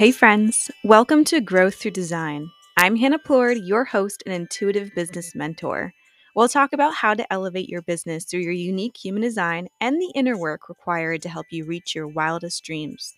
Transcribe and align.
Hey, 0.00 0.12
friends, 0.12 0.70
welcome 0.82 1.24
to 1.26 1.42
Growth 1.42 1.74
Through 1.74 1.90
Design. 1.90 2.50
I'm 2.78 2.96
Hannah 2.96 3.18
Plord, 3.18 3.58
your 3.58 3.84
host 3.84 4.22
and 4.24 4.34
intuitive 4.34 4.94
business 4.94 5.34
mentor. 5.34 5.92
We'll 6.34 6.48
talk 6.48 6.72
about 6.72 6.94
how 6.94 7.12
to 7.12 7.30
elevate 7.30 7.68
your 7.68 7.82
business 7.82 8.24
through 8.24 8.40
your 8.40 8.52
unique 8.52 8.96
human 8.96 9.20
design 9.20 9.68
and 9.78 10.00
the 10.00 10.10
inner 10.14 10.38
work 10.38 10.70
required 10.70 11.20
to 11.20 11.28
help 11.28 11.48
you 11.50 11.66
reach 11.66 11.94
your 11.94 12.08
wildest 12.08 12.64
dreams. 12.64 13.14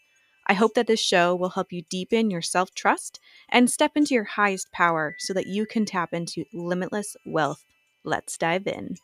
I 0.48 0.54
hope 0.54 0.74
that 0.74 0.88
this 0.88 0.98
show 1.00 1.36
will 1.36 1.50
help 1.50 1.72
you 1.72 1.82
deepen 1.88 2.32
your 2.32 2.42
self 2.42 2.74
trust 2.74 3.20
and 3.48 3.70
step 3.70 3.92
into 3.94 4.14
your 4.14 4.24
highest 4.24 4.72
power 4.72 5.14
so 5.20 5.32
that 5.34 5.46
you 5.46 5.66
can 5.66 5.84
tap 5.84 6.12
into 6.12 6.46
limitless 6.52 7.16
wealth. 7.24 7.64
Let's 8.02 8.36
dive 8.36 8.66
in. 8.66 8.96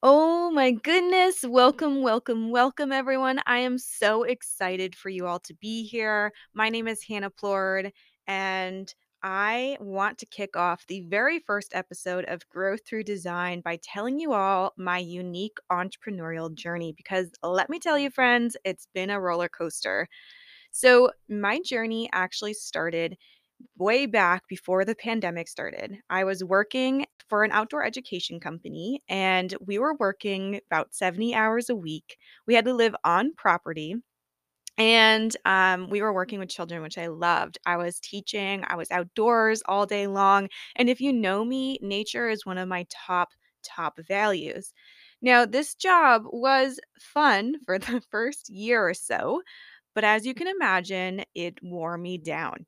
Oh 0.00 0.52
my 0.52 0.70
goodness. 0.70 1.42
Welcome, 1.42 2.02
welcome, 2.02 2.52
welcome, 2.52 2.92
everyone. 2.92 3.40
I 3.46 3.58
am 3.58 3.78
so 3.78 4.22
excited 4.22 4.94
for 4.94 5.08
you 5.08 5.26
all 5.26 5.40
to 5.40 5.54
be 5.54 5.84
here. 5.88 6.32
My 6.54 6.68
name 6.68 6.86
is 6.86 7.02
Hannah 7.02 7.30
Plord, 7.30 7.90
and 8.28 8.94
I 9.24 9.76
want 9.80 10.18
to 10.18 10.26
kick 10.26 10.56
off 10.56 10.86
the 10.86 11.00
very 11.00 11.40
first 11.40 11.74
episode 11.74 12.24
of 12.28 12.48
Growth 12.48 12.86
Through 12.86 13.04
Design 13.04 13.60
by 13.60 13.80
telling 13.82 14.20
you 14.20 14.34
all 14.34 14.72
my 14.76 14.98
unique 14.98 15.58
entrepreneurial 15.72 16.54
journey 16.54 16.92
because 16.96 17.28
let 17.42 17.68
me 17.68 17.80
tell 17.80 17.98
you, 17.98 18.10
friends, 18.10 18.56
it's 18.64 18.86
been 18.94 19.10
a 19.10 19.20
roller 19.20 19.48
coaster. 19.48 20.06
So, 20.70 21.10
my 21.28 21.60
journey 21.64 22.08
actually 22.12 22.54
started 22.54 23.16
way 23.76 24.06
back 24.06 24.46
before 24.48 24.84
the 24.84 24.94
pandemic 24.94 25.48
started. 25.48 25.98
I 26.10 26.24
was 26.24 26.44
working 26.44 27.06
for 27.28 27.44
an 27.44 27.52
outdoor 27.52 27.84
education 27.84 28.40
company 28.40 29.02
and 29.08 29.54
we 29.64 29.78
were 29.78 29.94
working 29.96 30.60
about 30.70 30.94
70 30.94 31.34
hours 31.34 31.68
a 31.70 31.76
week. 31.76 32.16
We 32.46 32.54
had 32.54 32.64
to 32.66 32.74
live 32.74 32.94
on 33.04 33.34
property 33.36 33.96
and 34.76 35.36
um, 35.44 35.90
we 35.90 36.02
were 36.02 36.12
working 36.12 36.38
with 36.38 36.48
children, 36.50 36.82
which 36.82 36.98
I 36.98 37.08
loved. 37.08 37.58
I 37.66 37.76
was 37.76 37.98
teaching, 37.98 38.64
I 38.68 38.76
was 38.76 38.90
outdoors 38.92 39.62
all 39.66 39.86
day 39.86 40.06
long. 40.06 40.48
And 40.76 40.88
if 40.88 41.00
you 41.00 41.12
know 41.12 41.44
me, 41.44 41.78
nature 41.82 42.28
is 42.28 42.46
one 42.46 42.58
of 42.58 42.68
my 42.68 42.86
top, 42.90 43.30
top 43.64 43.98
values. 44.06 44.72
Now, 45.20 45.44
this 45.44 45.74
job 45.74 46.22
was 46.26 46.78
fun 47.00 47.56
for 47.64 47.78
the 47.78 48.00
first 48.10 48.48
year 48.48 48.88
or 48.88 48.94
so, 48.94 49.42
but 49.94 50.04
as 50.04 50.24
you 50.24 50.34
can 50.34 50.46
imagine, 50.46 51.24
it 51.34 51.58
wore 51.62 51.98
me 51.98 52.18
down. 52.18 52.66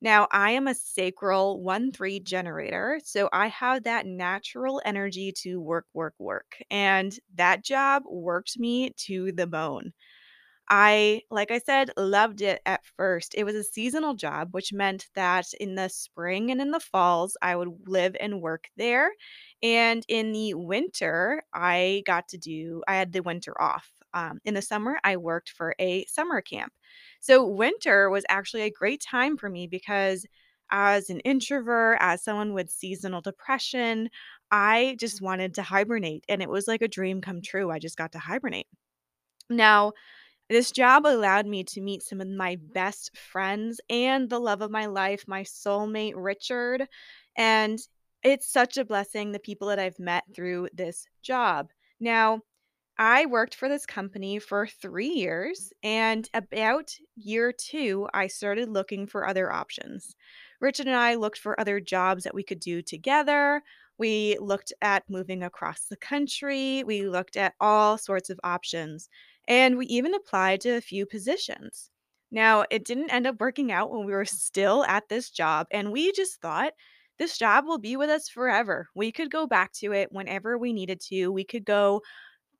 Now, 0.00 0.28
I 0.30 0.52
am 0.52 0.68
a 0.68 0.74
sacral 0.74 1.62
1 1.62 1.92
3 1.92 2.20
generator. 2.20 3.00
So 3.04 3.28
I 3.32 3.48
have 3.48 3.84
that 3.84 4.06
natural 4.06 4.80
energy 4.84 5.32
to 5.42 5.60
work, 5.60 5.86
work, 5.94 6.14
work. 6.18 6.56
And 6.70 7.18
that 7.34 7.64
job 7.64 8.02
worked 8.06 8.58
me 8.58 8.90
to 9.06 9.32
the 9.32 9.46
bone. 9.46 9.92
I, 10.68 11.22
like 11.30 11.52
I 11.52 11.58
said, 11.58 11.90
loved 11.96 12.40
it 12.42 12.60
at 12.66 12.84
first. 12.96 13.34
It 13.36 13.44
was 13.44 13.54
a 13.54 13.62
seasonal 13.62 14.14
job, 14.14 14.48
which 14.52 14.72
meant 14.72 15.06
that 15.14 15.46
in 15.60 15.76
the 15.76 15.88
spring 15.88 16.50
and 16.50 16.60
in 16.60 16.72
the 16.72 16.80
falls, 16.80 17.36
I 17.40 17.54
would 17.54 17.70
live 17.86 18.16
and 18.18 18.40
work 18.42 18.64
there. 18.76 19.10
And 19.62 20.04
in 20.08 20.32
the 20.32 20.54
winter, 20.54 21.42
I 21.54 22.02
got 22.06 22.28
to 22.28 22.38
do, 22.38 22.82
I 22.88 22.96
had 22.96 23.12
the 23.12 23.22
winter 23.22 23.60
off. 23.60 23.90
Um, 24.12 24.40
in 24.44 24.54
the 24.54 24.62
summer, 24.62 24.98
I 25.04 25.18
worked 25.18 25.50
for 25.50 25.74
a 25.78 26.04
summer 26.06 26.40
camp. 26.40 26.72
So, 27.20 27.46
winter 27.46 28.10
was 28.10 28.24
actually 28.28 28.62
a 28.62 28.70
great 28.70 29.02
time 29.02 29.36
for 29.36 29.48
me 29.48 29.66
because 29.66 30.26
as 30.70 31.10
an 31.10 31.20
introvert, 31.20 31.98
as 32.00 32.22
someone 32.24 32.52
with 32.52 32.70
seasonal 32.70 33.20
depression, 33.20 34.10
I 34.50 34.96
just 34.98 35.22
wanted 35.22 35.54
to 35.54 35.62
hibernate. 35.62 36.24
And 36.28 36.42
it 36.42 36.48
was 36.48 36.66
like 36.66 36.82
a 36.82 36.88
dream 36.88 37.20
come 37.20 37.40
true. 37.42 37.70
I 37.70 37.78
just 37.78 37.96
got 37.96 38.12
to 38.12 38.18
hibernate. 38.18 38.66
Now, 39.48 39.92
this 40.48 40.70
job 40.70 41.06
allowed 41.06 41.46
me 41.46 41.64
to 41.64 41.80
meet 41.80 42.02
some 42.02 42.20
of 42.20 42.28
my 42.28 42.56
best 42.72 43.16
friends 43.16 43.80
and 43.90 44.30
the 44.30 44.38
love 44.38 44.62
of 44.62 44.70
my 44.70 44.86
life, 44.86 45.24
my 45.26 45.42
soulmate, 45.42 46.14
Richard. 46.16 46.86
And 47.36 47.78
it's 48.22 48.50
such 48.50 48.76
a 48.76 48.84
blessing, 48.84 49.32
the 49.32 49.38
people 49.38 49.68
that 49.68 49.78
I've 49.78 49.98
met 49.98 50.24
through 50.34 50.68
this 50.72 51.06
job. 51.22 51.70
Now, 52.00 52.40
I 52.98 53.26
worked 53.26 53.54
for 53.54 53.68
this 53.68 53.84
company 53.84 54.38
for 54.38 54.66
three 54.66 55.08
years, 55.08 55.72
and 55.82 56.28
about 56.32 56.94
year 57.16 57.52
two, 57.52 58.08
I 58.14 58.26
started 58.26 58.70
looking 58.70 59.06
for 59.06 59.26
other 59.26 59.52
options. 59.52 60.16
Richard 60.60 60.86
and 60.86 60.96
I 60.96 61.16
looked 61.16 61.38
for 61.38 61.60
other 61.60 61.78
jobs 61.80 62.24
that 62.24 62.34
we 62.34 62.42
could 62.42 62.60
do 62.60 62.80
together. 62.80 63.62
We 63.98 64.38
looked 64.40 64.72
at 64.80 65.08
moving 65.08 65.42
across 65.42 65.84
the 65.84 65.96
country. 65.96 66.84
We 66.84 67.08
looked 67.08 67.36
at 67.36 67.54
all 67.60 67.98
sorts 67.98 68.30
of 68.30 68.40
options. 68.44 69.08
And 69.48 69.76
we 69.76 69.86
even 69.86 70.14
applied 70.14 70.60
to 70.62 70.70
a 70.70 70.80
few 70.80 71.06
positions. 71.06 71.90
Now, 72.30 72.64
it 72.70 72.84
didn't 72.84 73.12
end 73.12 73.26
up 73.26 73.40
working 73.40 73.70
out 73.72 73.90
when 73.90 74.04
we 74.04 74.12
were 74.12 74.24
still 74.24 74.84
at 74.84 75.08
this 75.08 75.30
job. 75.30 75.66
And 75.70 75.92
we 75.92 76.12
just 76.12 76.40
thought 76.40 76.72
this 77.18 77.38
job 77.38 77.64
will 77.64 77.78
be 77.78 77.96
with 77.96 78.10
us 78.10 78.28
forever. 78.28 78.88
We 78.94 79.12
could 79.12 79.30
go 79.30 79.46
back 79.46 79.72
to 79.74 79.92
it 79.92 80.12
whenever 80.12 80.58
we 80.58 80.72
needed 80.72 81.00
to. 81.08 81.28
We 81.28 81.44
could 81.44 81.64
go 81.64 82.02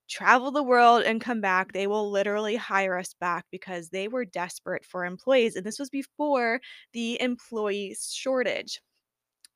travel 0.09 0.50
the 0.50 0.62
world 0.62 1.03
and 1.03 1.21
come 1.21 1.41
back. 1.41 1.72
They 1.72 1.87
will 1.87 2.11
literally 2.11 2.56
hire 2.56 2.97
us 2.99 3.15
back 3.15 3.47
because 3.50 3.91
they 3.91 4.09
were 4.09 4.25
desperate 4.25 4.84
for 4.84 5.05
employees. 5.05 5.56
And 5.56 5.65
this 5.67 5.78
was 5.78 5.91
before 5.91 6.61
the 6.93 7.21
employee 7.21 7.97
shortage. 8.00 8.81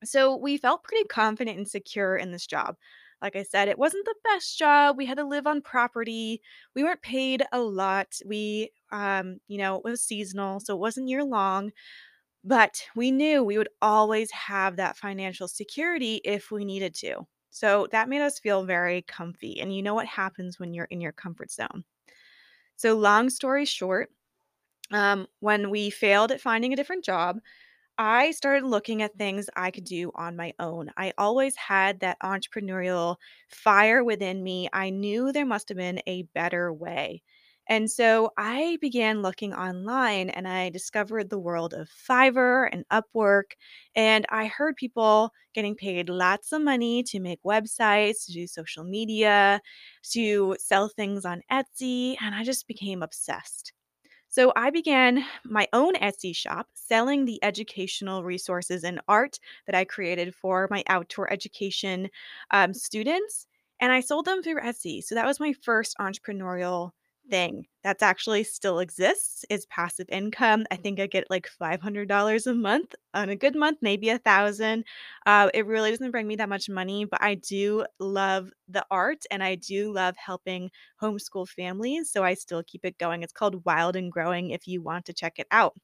So 0.05 0.37
we 0.37 0.57
felt 0.57 0.85
pretty 0.85 1.05
confident 1.09 1.59
and 1.59 1.69
secure 1.69 2.17
in 2.17 2.31
this 2.33 2.47
job. 2.47 2.77
Like 3.23 3.37
I 3.37 3.43
said, 3.43 3.69
it 3.69 3.79
wasn't 3.79 4.07
the 4.07 4.15
best 4.25 4.59
job. 4.59 4.97
We 4.97 5.05
had 5.07 5.19
to 5.19 5.25
live 5.25 5.47
on 5.47 5.61
property. 5.61 6.41
We 6.75 6.83
weren't 6.83 7.03
paid 7.03 7.43
a 7.53 7.61
lot. 7.61 8.09
We, 8.27 8.71
um, 8.93 9.39
you 9.47 9.59
know, 9.59 9.77
it 9.77 9.85
was 9.85 10.03
seasonal, 10.03 10.61
so 10.61 10.75
it 10.75 10.81
wasn't 10.81 11.09
year 11.09 11.25
long. 11.25 11.73
But 12.45 12.83
we 12.97 13.11
knew 13.11 13.43
we 13.45 13.59
would 13.59 13.71
always 13.83 14.31
have 14.33 14.77
that 14.77 14.97
financial 14.97 15.49
security 15.49 16.21
if 16.25 16.51
we 16.51 16.65
needed 16.65 16.95
to. 16.97 17.27
So 17.51 17.89
that 17.93 18.09
made 18.09 18.23
us 18.23 18.39
feel 18.39 18.65
very 18.65 19.03
comfy. 19.03 19.61
And 19.61 19.75
you 19.75 19.83
know 19.83 19.95
what 19.95 20.07
happens 20.07 20.59
when 20.59 20.75
you're 20.75 20.87
in 20.87 21.01
your 21.01 21.13
comfort 21.13 21.51
zone. 21.51 21.85
So, 22.77 22.95
long 22.97 23.31
story 23.31 23.65
short, 23.65 24.11
um, 24.93 25.27
when 25.41 25.71
we 25.71 25.91
failed 25.91 26.33
at 26.33 26.41
finding 26.41 26.73
a 26.73 26.77
different 26.77 27.05
job, 27.05 27.41
I 27.99 28.33
started 28.33 28.67
looking 28.67 29.03
at 29.03 29.17
things 29.19 29.51
I 29.57 29.71
could 29.71 29.85
do 29.85 30.13
on 30.15 30.37
my 30.37 30.55
own. 30.59 30.93
I 30.97 31.15
always 31.19 31.57
had 31.57 32.01
that 32.01 32.19
entrepreneurial 32.23 33.17
fire 33.49 34.05
within 34.05 34.43
me. 34.43 34.69
I 34.73 34.91
knew 34.91 35.33
there 35.33 35.47
must 35.47 35.69
have 35.71 35.79
been 35.79 36.03
a 36.07 36.25
better 36.35 36.73
way. 36.73 37.23
And 37.71 37.89
so 37.89 38.33
I 38.37 38.79
began 38.81 39.23
looking 39.23 39.55
online 39.55 40.29
and 40.29 40.49
I 40.49 40.71
discovered 40.71 41.31
the 41.31 41.39
world 41.39 41.73
of 41.73 41.89
Fiverr 41.89 42.69
and 42.71 42.85
Upwork. 42.91 43.53
And 43.95 44.27
I 44.29 44.47
heard 44.47 44.75
people 44.77 45.31
getting 45.55 45.77
paid 45.77 46.09
lots 46.09 46.53
of 46.53 46.63
money 46.63 47.05
to 47.05 47.21
make 47.21 47.41
websites, 47.45 48.27
to 48.27 48.33
do 48.33 48.49
social 48.49 48.83
media, 48.83 49.61
to 50.13 50.57
sell 50.59 50.89
things 50.89 51.25
on 51.25 51.43
Etsy. 51.51 52.17
And 52.21 52.35
I 52.35 52.43
just 52.43 52.67
became 52.67 53.05
obsessed. 53.05 53.73
So 54.29 54.53
I 54.57 54.71
began 54.71 55.25
my 55.45 55.69
own 55.73 55.95
Etsy 55.95 56.35
shop 56.35 56.67
selling 56.75 57.25
the 57.25 57.43
educational 57.45 58.25
resources 58.25 58.85
and 58.85 59.01
art 59.09 59.39
that 59.67 59.77
I 59.77 59.85
created 59.85 60.35
for 60.35 60.67
my 60.71 60.83
outdoor 60.89 61.33
education 61.33 62.09
um, 62.51 62.75
students. 62.75 63.47
And 63.81 63.93
I 63.93 64.01
sold 64.01 64.25
them 64.25 64.43
through 64.43 64.61
Etsy. 64.61 65.03
So 65.03 65.15
that 65.15 65.27
was 65.27 65.41
my 65.41 65.53
first 65.63 65.97
entrepreneurial 66.01 66.91
thing 67.31 67.67
that's 67.85 68.03
actually 68.03 68.45
still 68.45 68.79
exists 68.81 69.45
is 69.49 69.67
passive 69.67 70.07
income. 70.11 70.67
I 70.71 70.77
think 70.77 71.01
I 71.01 71.07
get 71.07 71.31
like 71.31 71.47
$500 71.49 72.47
a 72.47 72.55
month 72.55 72.95
on 73.15 73.31
a 73.31 73.37
good 73.37 73.57
month, 73.57 73.79
maybe 73.81 74.11
a 74.11 74.19
thousand. 74.19 74.85
Uh, 75.27 75.49
it 75.55 75.67
really 75.67 75.91
doesn't 75.91 76.11
bring 76.11 76.27
me 76.27 76.37
that 76.37 76.49
much 76.49 76.69
money, 76.69 77.05
but 77.07 77.23
I 77.23 77.37
do 77.37 77.87
love 77.99 78.51
the 78.69 78.85
art 78.91 79.25
and 79.31 79.43
I 79.43 79.55
do 79.55 79.93
love 79.93 80.17
helping 80.17 80.71
homeschool 81.01 81.49
families. 81.49 82.11
So 82.11 82.23
I 82.25 82.35
still 82.35 82.63
keep 82.63 82.85
it 82.85 82.99
going. 82.99 83.23
It's 83.23 83.33
called 83.33 83.65
Wild 83.65 83.97
and 83.97 84.13
Growing 84.13 84.51
if 84.51 84.67
you 84.69 84.83
want 84.83 85.07
to 85.07 85.15
check 85.15 85.39
it 85.39 85.47
out. 85.51 85.75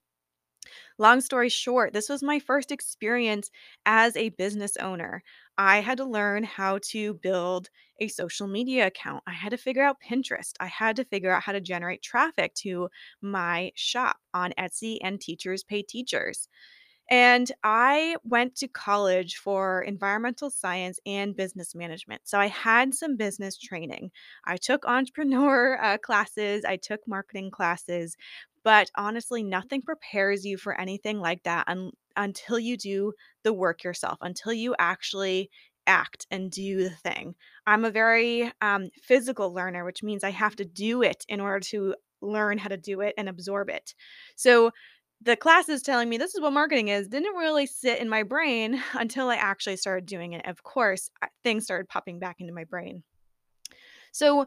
Long 0.99 1.21
story 1.21 1.49
short, 1.49 1.93
this 1.93 2.09
was 2.09 2.23
my 2.23 2.39
first 2.39 2.71
experience 2.73 3.51
as 3.87 4.17
a 4.17 4.31
business 4.31 4.77
owner. 4.79 5.23
I 5.59 5.81
had 5.81 5.99
to 5.99 6.05
learn 6.05 6.45
how 6.45 6.79
to 6.91 7.15
build 7.15 7.71
a 7.99 8.09
social 8.09 8.47
media 8.47 8.87
account. 8.87 9.23
I 9.27 9.33
had 9.33 9.51
to 9.51 9.57
figure 9.57 9.83
out 9.83 9.97
Pinterest. 10.01 10.53
I 10.61 10.67
had 10.67 10.97
to 10.97 11.05
figure 11.05 11.31
out 11.31 11.43
how 11.43 11.53
to 11.53 11.61
generate 11.61 12.03
traffic 12.03 12.55
to 12.57 12.89
my 13.21 13.73
shop 13.75 14.17
on 14.35 14.53
Etsy 14.59 14.99
and 15.03 15.21
Teachers 15.21 15.65
Pay 15.65 15.83
Teachers. 15.83 16.49
And 17.09 17.51
I 17.63 18.17
went 18.25 18.57
to 18.57 18.69
college 18.69 19.37
for 19.37 19.83
environmental 19.83 20.51
science 20.51 20.99
and 21.07 21.37
business 21.37 21.75
management. 21.75 22.23
So 22.25 22.39
I 22.39 22.49
had 22.49 22.95
some 22.95 23.17
business 23.17 23.57
training. 23.57 24.11
I 24.45 24.57
took 24.57 24.85
entrepreneur 24.85 25.79
uh, 25.81 25.99
classes, 25.99 26.65
I 26.65 26.77
took 26.77 27.01
marketing 27.07 27.53
classes, 27.53 28.17
but 28.65 28.91
honestly, 28.97 29.45
nothing 29.45 29.83
prepares 29.83 30.45
you 30.45 30.59
for 30.59 30.79
anything 30.81 31.21
like 31.21 31.45
that 31.45 31.69
un- 31.69 31.93
until 32.17 32.59
you 32.59 32.77
do 32.77 33.13
the 33.45 33.53
work 33.53 33.85
yourself, 33.85 34.19
until 34.21 34.53
you 34.53 34.75
actually 34.81 35.49
act 35.87 36.27
and 36.31 36.51
do 36.51 36.85
the 36.85 36.91
thing. 36.91 37.35
I'm 37.67 37.85
a 37.85 37.91
very 37.91 38.53
um, 38.61 38.91
physical 39.03 39.53
learner, 39.53 39.85
which 39.85 40.03
means 40.03 40.25
I 40.25 40.31
have 40.31 40.57
to 40.57 40.65
do 40.65 41.03
it 41.03 41.25
in 41.29 41.41
order 41.41 41.61
to 41.61 41.95
learn 42.21 42.59
how 42.59 42.69
to 42.69 42.77
do 42.77 43.01
it 43.01 43.15
and 43.19 43.29
absorb 43.29 43.69
it. 43.69 43.95
So 44.37 44.73
the 45.23 45.37
classes 45.37 45.83
telling 45.83 46.09
me 46.09 46.19
this 46.19 46.35
is 46.35 46.41
what 46.41 46.53
marketing 46.53 46.89
is 46.89 47.09
didn't 47.09 47.37
really 47.37 47.67
sit 47.67 48.01
in 48.01 48.09
my 48.09 48.23
brain 48.23 48.83
until 48.95 49.29
I 49.29 49.37
actually 49.37 49.77
started 49.77 50.07
doing 50.07 50.33
it. 50.33 50.47
Of 50.47 50.63
course, 50.63 51.11
things 51.43 51.65
started 51.65 51.89
popping 51.89 52.19
back 52.19 52.37
into 52.41 52.53
my 52.53 52.65
brain. 52.65 53.03
So 54.13 54.47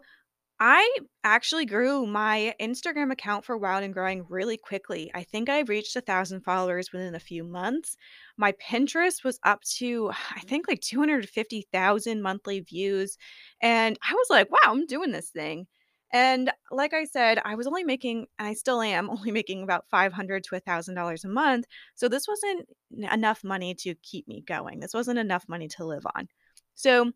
I 0.61 0.97
actually 1.23 1.65
grew 1.65 2.05
my 2.05 2.53
Instagram 2.59 3.13
account 3.13 3.45
for 3.45 3.57
Wild 3.57 3.83
and 3.83 3.93
Growing 3.93 4.25
really 4.27 4.57
quickly. 4.57 5.09
I 5.15 5.23
think 5.23 5.47
I 5.47 5.61
reached 5.61 5.95
a 5.95 6.01
thousand 6.01 6.41
followers 6.41 6.91
within 6.91 7.15
a 7.15 7.19
few 7.19 7.45
months. 7.45 7.95
My 8.37 8.53
Pinterest 8.53 9.23
was 9.23 9.39
up 9.45 9.61
to, 9.77 10.11
I 10.35 10.41
think, 10.41 10.67
like 10.67 10.81
250,000 10.81 12.21
monthly 12.21 12.59
views. 12.59 13.17
And 13.61 13.97
I 14.09 14.13
was 14.13 14.27
like, 14.29 14.51
wow, 14.51 14.57
I'm 14.65 14.85
doing 14.85 15.11
this 15.11 15.29
thing. 15.29 15.67
And 16.11 16.51
like 16.71 16.93
I 16.93 17.05
said, 17.05 17.39
I 17.45 17.55
was 17.55 17.67
only 17.67 17.83
making, 17.83 18.25
and 18.37 18.47
I 18.47 18.53
still 18.53 18.81
am 18.81 19.09
only 19.11 19.31
making 19.31 19.63
about 19.63 19.85
500 19.89 20.43
to 20.45 20.55
$1,000 20.55 21.23
a 21.23 21.27
month. 21.29 21.65
So 21.95 22.09
this 22.09 22.27
wasn't 22.27 22.67
enough 23.13 23.45
money 23.45 23.75
to 23.75 23.95
keep 24.03 24.27
me 24.27 24.43
going. 24.45 24.81
This 24.81 24.93
wasn't 24.93 25.19
enough 25.19 25.45
money 25.47 25.69
to 25.69 25.85
live 25.85 26.03
on. 26.15 26.27
So 26.75 27.11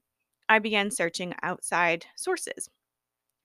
I 0.47 0.59
began 0.59 0.91
searching 0.91 1.33
outside 1.41 2.05
sources. 2.15 2.69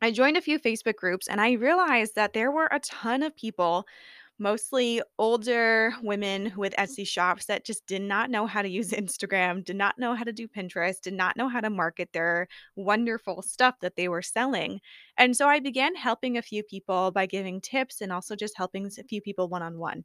I 0.00 0.12
joined 0.12 0.36
a 0.36 0.42
few 0.42 0.58
Facebook 0.58 0.96
groups 0.96 1.26
and 1.28 1.40
I 1.40 1.52
realized 1.52 2.14
that 2.14 2.32
there 2.32 2.50
were 2.50 2.68
a 2.70 2.80
ton 2.80 3.22
of 3.22 3.34
people, 3.34 3.84
mostly 4.38 5.02
older 5.18 5.92
women 6.02 6.52
with 6.56 6.74
Etsy 6.76 7.06
shops 7.06 7.46
that 7.46 7.64
just 7.64 7.84
did 7.86 8.02
not 8.02 8.30
know 8.30 8.46
how 8.46 8.62
to 8.62 8.68
use 8.68 8.90
Instagram, 8.92 9.64
did 9.64 9.76
not 9.76 9.98
know 9.98 10.14
how 10.14 10.24
to 10.24 10.32
do 10.32 10.46
Pinterest, 10.46 11.00
did 11.00 11.14
not 11.14 11.36
know 11.36 11.48
how 11.48 11.60
to 11.60 11.70
market 11.70 12.10
their 12.12 12.46
wonderful 12.76 13.42
stuff 13.42 13.74
that 13.80 13.96
they 13.96 14.08
were 14.08 14.22
selling. 14.22 14.80
And 15.16 15.36
so 15.36 15.48
I 15.48 15.58
began 15.58 15.96
helping 15.96 16.38
a 16.38 16.42
few 16.42 16.62
people 16.62 17.10
by 17.10 17.26
giving 17.26 17.60
tips 17.60 18.00
and 18.00 18.12
also 18.12 18.36
just 18.36 18.56
helping 18.56 18.86
a 18.86 19.04
few 19.04 19.20
people 19.20 19.48
one 19.48 19.62
on 19.62 19.78
one. 19.78 20.04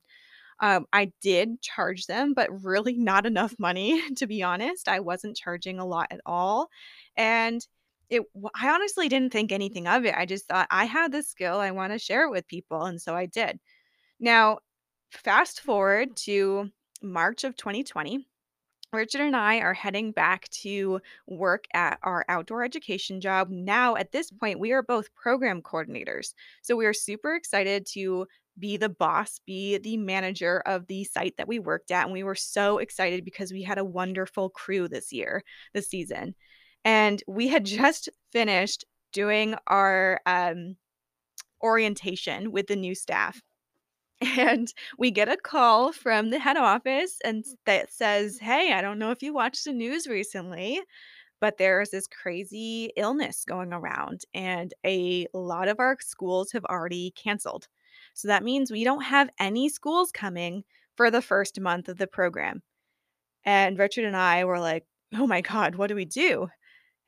Um, 0.60 0.86
I 0.94 1.12
did 1.22 1.62
charge 1.62 2.06
them, 2.08 2.34
but 2.34 2.64
really 2.64 2.94
not 2.98 3.26
enough 3.28 3.54
money, 3.60 4.02
to 4.16 4.26
be 4.26 4.42
honest. 4.42 4.88
I 4.88 5.02
wasn't 5.02 5.38
charging 5.38 5.80
a 5.80 5.86
lot 5.86 6.08
at 6.10 6.22
all. 6.26 6.70
And 7.16 7.66
it 8.10 8.24
I 8.56 8.70
honestly 8.70 9.10
didn't 9.10 9.32
think 9.32 9.52
anything 9.52 9.88
of 9.88 10.06
it. 10.06 10.16
I 10.16 10.26
just 10.26 10.48
thought 10.48 10.68
I 10.72 10.86
had 10.86 11.12
this 11.12 11.30
skill, 11.30 11.60
I 11.60 11.72
wanna 11.72 12.00
share 12.00 12.26
it 12.26 12.32
with 12.32 12.48
people, 12.48 12.84
and 12.86 13.02
so 13.02 13.16
I 13.16 13.26
did. 13.26 13.60
Now, 14.20 14.60
fast 15.12 15.62
forward 15.62 16.16
to 16.18 16.70
March 17.02 17.44
of 17.44 17.56
2020, 17.58 18.26
Richard 18.94 19.22
and 19.22 19.36
I 19.36 19.60
are 19.60 19.74
heading 19.74 20.12
back 20.12 20.48
to 20.62 21.02
work 21.28 21.66
at 21.74 21.98
our 22.04 22.24
outdoor 22.30 22.64
education 22.64 23.20
job. 23.20 23.50
Now, 23.50 23.96
at 23.96 24.12
this 24.12 24.32
point, 24.32 24.60
we 24.60 24.72
are 24.72 24.84
both 24.84 25.14
program 25.16 25.62
coordinators. 25.62 26.34
So 26.62 26.76
we 26.76 26.86
are 26.86 26.94
super 26.94 27.36
excited 27.36 27.88
to 27.94 28.28
be 28.60 28.78
the 28.78 28.90
boss, 28.90 29.40
be 29.46 29.80
the 29.80 29.98
manager 29.98 30.62
of 30.66 30.86
the 30.88 31.04
site 31.06 31.36
that 31.38 31.48
we 31.48 31.58
worked 31.58 31.90
at. 31.92 32.04
And 32.04 32.14
we 32.14 32.24
were 32.24 32.36
so 32.36 32.78
excited 32.78 33.26
because 33.26 33.52
we 33.52 33.64
had 33.64 33.80
a 33.80 33.86
wonderful 33.86 34.50
crew 34.50 34.88
this 34.88 35.12
year, 35.12 35.44
this 35.74 35.90
season. 35.90 36.36
And 36.86 37.22
we 37.28 37.48
had 37.48 37.66
just 37.84 38.10
finished 38.32 38.86
doing 39.12 39.56
our 39.68 40.20
um, 40.26 40.76
orientation 41.62 42.52
with 42.52 42.68
the 42.68 42.76
new 42.76 42.96
staff. 42.96 43.42
And 44.38 44.74
we 44.98 45.12
get 45.12 45.28
a 45.28 45.36
call 45.36 45.92
from 45.92 46.30
the 46.30 46.40
head 46.40 46.56
office 46.56 47.18
and 47.26 47.44
that 47.66 47.92
says, 47.92 48.40
Hey, 48.40 48.72
I 48.74 48.82
don't 48.82 49.00
know 49.00 49.12
if 49.12 49.22
you 49.22 49.34
watched 49.34 49.66
the 49.66 49.74
news 49.74 50.08
recently, 50.08 50.82
but 51.42 51.58
there's 51.58 51.90
this 51.90 52.08
crazy 52.08 52.92
illness 52.96 53.44
going 53.46 53.74
around, 53.74 54.22
and 54.34 54.74
a 54.86 55.28
lot 55.34 55.68
of 55.68 55.78
our 55.78 55.98
schools 56.00 56.54
have 56.54 56.64
already 56.66 57.12
canceled. 57.18 57.68
So 58.14 58.30
that 58.30 58.44
means 58.44 58.72
we 58.72 58.86
don't 58.86 59.04
have 59.04 59.30
any 59.40 59.68
schools 59.68 60.10
coming 60.12 60.64
for 60.96 61.12
the 61.12 61.22
first 61.22 61.60
month 61.60 61.90
of 61.90 61.98
the 61.98 62.08
program. 62.08 62.62
And 63.46 63.78
Richard 63.78 64.06
and 64.06 64.16
I 64.16 64.46
were 64.46 64.60
like, 64.60 64.86
Oh 65.14 65.28
my 65.28 65.42
God, 65.42 65.76
what 65.76 65.88
do 65.88 65.96
we 65.96 66.06
do? 66.06 66.48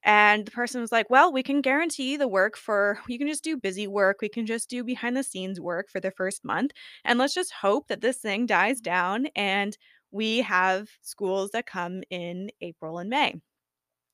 And 0.06 0.46
the 0.46 0.52
person 0.52 0.82
was 0.82 0.92
like, 0.92 1.10
Well, 1.10 1.34
we 1.34 1.44
can 1.44 1.62
guarantee 1.62 2.18
the 2.18 2.28
work 2.28 2.58
for, 2.58 3.00
you 3.08 3.18
can 3.20 3.28
just 3.28 3.44
do 3.44 3.58
busy 3.58 3.88
work. 3.88 4.18
We 4.22 4.30
can 4.30 4.46
just 4.46 4.70
do 4.70 4.84
behind 4.84 5.18
the 5.18 5.24
scenes 5.24 5.60
work 5.60 5.90
for 5.90 6.00
the 6.00 6.12
first 6.12 6.46
month. 6.46 6.72
And 7.04 7.20
let's 7.20 7.34
just 7.34 7.52
hope 7.54 7.88
that 7.90 8.02
this 8.02 8.18
thing 8.18 8.46
dies 8.46 8.82
down 8.82 9.28
and 9.36 9.78
we 10.12 10.40
have 10.42 10.90
schools 11.02 11.52
that 11.52 11.66
come 11.68 12.04
in 12.10 12.50
April 12.62 13.00
and 13.00 13.10
May. 13.10 13.36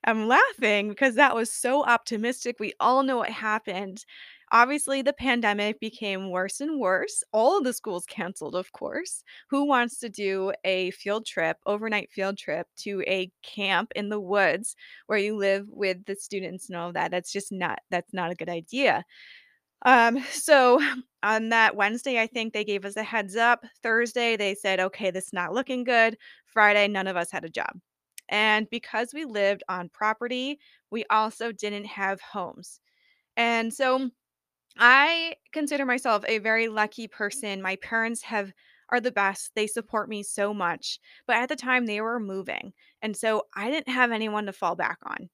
I'm 0.04 0.28
laughing 0.28 0.88
because 0.88 1.14
that 1.16 1.34
was 1.34 1.50
so 1.52 1.84
optimistic. 1.84 2.56
We 2.60 2.74
all 2.80 3.02
know 3.02 3.18
what 3.18 3.30
happened. 3.30 4.04
Obviously, 4.52 5.02
the 5.02 5.12
pandemic 5.12 5.80
became 5.80 6.30
worse 6.30 6.60
and 6.60 6.80
worse. 6.80 7.22
All 7.32 7.58
of 7.58 7.64
the 7.64 7.72
schools 7.72 8.06
canceled, 8.06 8.54
of 8.54 8.72
course. 8.72 9.22
Who 9.50 9.64
wants 9.66 9.98
to 10.00 10.08
do 10.08 10.52
a 10.64 10.90
field 10.92 11.26
trip, 11.26 11.58
overnight 11.66 12.10
field 12.10 12.38
trip 12.38 12.66
to 12.78 13.02
a 13.06 13.30
camp 13.42 13.92
in 13.94 14.08
the 14.08 14.20
woods 14.20 14.76
where 15.06 15.18
you 15.18 15.36
live 15.36 15.66
with 15.68 16.04
the 16.06 16.16
students 16.16 16.68
and 16.68 16.78
all 16.78 16.92
that? 16.92 17.10
That's 17.10 17.32
just 17.32 17.52
not 17.52 17.80
that's 17.90 18.12
not 18.14 18.30
a 18.30 18.34
good 18.34 18.48
idea. 18.48 19.04
Um, 19.84 20.18
so 20.30 20.80
on 21.22 21.50
that 21.50 21.76
Wednesday, 21.76 22.20
I 22.20 22.26
think 22.26 22.52
they 22.52 22.64
gave 22.64 22.84
us 22.84 22.96
a 22.96 23.02
heads 23.02 23.36
up. 23.36 23.64
Thursday, 23.82 24.36
they 24.36 24.54
said, 24.54 24.80
okay, 24.80 25.10
this 25.10 25.26
is 25.26 25.32
not 25.32 25.52
looking 25.52 25.84
good. 25.84 26.16
Friday, 26.46 26.88
none 26.88 27.06
of 27.06 27.16
us 27.16 27.30
had 27.30 27.44
a 27.44 27.50
job. 27.50 27.72
And 28.28 28.68
because 28.70 29.14
we 29.14 29.24
lived 29.24 29.62
on 29.68 29.88
property, 29.88 30.58
we 30.90 31.04
also 31.10 31.50
didn't 31.52 31.86
have 31.86 32.20
homes. 32.20 32.80
And 33.36 33.72
so 33.72 34.10
I 34.78 35.34
consider 35.52 35.84
myself 35.84 36.24
a 36.26 36.38
very 36.38 36.68
lucky 36.68 37.06
mm-hmm. 37.06 37.16
person. 37.16 37.62
My 37.62 37.76
parents 37.76 38.22
have 38.22 38.52
are 38.90 39.00
the 39.00 39.12
best. 39.12 39.50
They 39.54 39.66
support 39.66 40.08
me 40.08 40.22
so 40.22 40.54
much. 40.54 40.98
But 41.26 41.36
at 41.36 41.48
the 41.50 41.56
time 41.56 41.84
they 41.86 42.00
were 42.00 42.18
moving. 42.18 42.72
And 43.02 43.16
so 43.16 43.46
I 43.54 43.70
didn't 43.70 43.92
have 43.92 44.12
anyone 44.12 44.46
to 44.46 44.52
fall 44.52 44.76
back 44.76 44.98
on. 45.04 45.28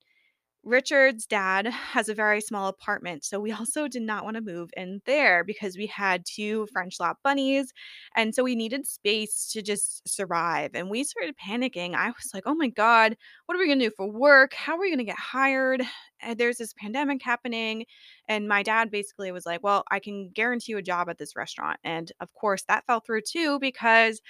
Richard's 0.65 1.27
dad 1.27 1.67
has 1.67 2.09
a 2.09 2.15
very 2.15 2.41
small 2.41 2.69
apartment, 2.69 3.23
so 3.25 3.39
we 3.39 3.53
also 3.53 3.87
did 3.87 4.03
not 4.03 4.25
want 4.25 4.37
to 4.37 4.43
move 4.43 4.71
in 4.77 5.03
there 5.07 5.45
because 5.45 5.77
we 5.77 5.87
had 5.87 6.25
two 6.25 6.63
mm-hmm. 6.63 6.73
French 6.73 6.99
lop 7.01 7.19
bunnies, 7.23 7.73
and 8.17 8.35
so 8.35 8.43
we 8.43 8.55
needed 8.57 8.87
space 8.87 9.51
to 9.53 9.63
just 9.63 10.09
survive. 10.09 10.71
And 10.75 10.89
we 10.91 11.05
started 11.05 11.37
panicking. 11.37 11.95
I 11.95 12.09
was 12.09 12.31
like, 12.33 12.45
"Oh 12.47 12.55
my 12.55 12.69
god, 12.69 13.17
what 13.47 13.57
are 13.57 13.59
we 13.59 13.67
going 13.67 13.79
to 13.81 13.87
do 13.91 13.95
for 13.97 14.11
work? 14.11 14.55
How 14.55 14.75
are 14.77 14.81
we 14.81 14.89
going 14.89 14.99
to 14.99 15.05
get 15.05 15.19
hired? 15.19 15.83
And 16.21 16.39
there's 16.41 16.57
this 16.59 16.73
pandemic 16.75 17.23
happening." 17.23 17.85
And 18.29 18.49
my 18.49 18.63
dad 18.63 18.91
basically 18.91 19.33
was 19.33 19.47
like, 19.47 19.63
"Well, 19.63 19.85
I 19.91 19.99
can 20.01 20.31
guarantee 20.31 20.73
you 20.73 20.79
a 20.79 20.83
job 20.83 21.09
at 21.09 21.19
this 21.19 21.37
restaurant." 21.37 21.79
And 21.85 22.11
of 22.21 22.33
course, 22.35 22.65
that 22.69 22.87
fell 22.87 23.01
through 23.01 23.23
too 23.23 23.59
because 23.61 24.21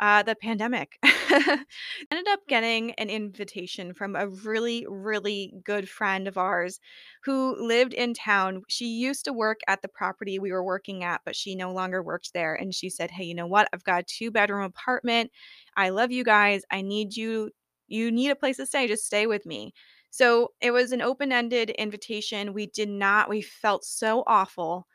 uh, 0.00 0.22
the 0.22 0.34
pandemic. 0.34 0.98
Ended 1.30 2.28
up 2.28 2.40
getting 2.48 2.92
an 2.92 3.10
invitation 3.10 3.92
from 3.94 4.16
a 4.16 4.28
really, 4.28 4.86
really 4.88 5.52
good 5.64 5.88
friend 5.88 6.26
of 6.28 6.36
ours 6.38 6.80
who 7.24 7.56
lived 7.64 7.92
in 7.94 8.14
town. 8.14 8.62
She 8.68 8.86
used 8.86 9.24
to 9.24 9.32
work 9.32 9.60
at 9.68 9.82
the 9.82 9.88
property 9.88 10.38
we 10.38 10.52
were 10.52 10.64
working 10.64 11.04
at, 11.04 11.20
but 11.24 11.36
she 11.36 11.54
no 11.54 11.72
longer 11.72 12.02
worked 12.02 12.32
there. 12.34 12.54
And 12.54 12.74
she 12.74 12.90
said, 12.90 13.10
Hey, 13.10 13.24
you 13.24 13.34
know 13.34 13.46
what? 13.46 13.68
I've 13.72 13.84
got 13.84 14.00
a 14.00 14.04
two 14.04 14.30
bedroom 14.30 14.64
apartment. 14.64 15.30
I 15.76 15.90
love 15.90 16.10
you 16.12 16.24
guys. 16.24 16.62
I 16.70 16.82
need 16.82 17.16
you. 17.16 17.50
You 17.88 18.10
need 18.10 18.30
a 18.30 18.36
place 18.36 18.56
to 18.56 18.66
stay. 18.66 18.86
Just 18.88 19.04
stay 19.06 19.26
with 19.26 19.46
me. 19.46 19.72
So 20.14 20.52
it 20.60 20.70
was 20.70 20.92
an 20.92 21.02
open 21.02 21.32
ended 21.32 21.70
invitation. 21.70 22.52
We 22.54 22.66
did 22.66 22.88
not, 22.88 23.28
we 23.28 23.42
felt 23.42 23.84
so 23.84 24.22
awful 24.28 24.86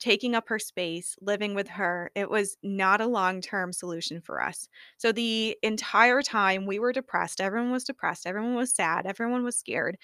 taking 0.00 0.34
up 0.34 0.48
her 0.48 0.58
space, 0.58 1.14
living 1.20 1.54
with 1.54 1.68
her, 1.68 2.10
it 2.16 2.28
was 2.28 2.56
not 2.64 3.00
a 3.00 3.06
long 3.06 3.40
term 3.40 3.72
solution 3.72 4.20
for 4.20 4.42
us. 4.42 4.68
So 4.98 5.12
the 5.12 5.56
entire 5.62 6.22
time 6.22 6.66
we 6.66 6.80
were 6.80 6.92
depressed, 6.92 7.40
everyone 7.40 7.70
was 7.70 7.84
depressed, 7.84 8.26
everyone 8.26 8.56
was 8.56 8.74
sad, 8.74 9.06
everyone 9.06 9.44
was 9.44 9.56
scared, 9.56 9.96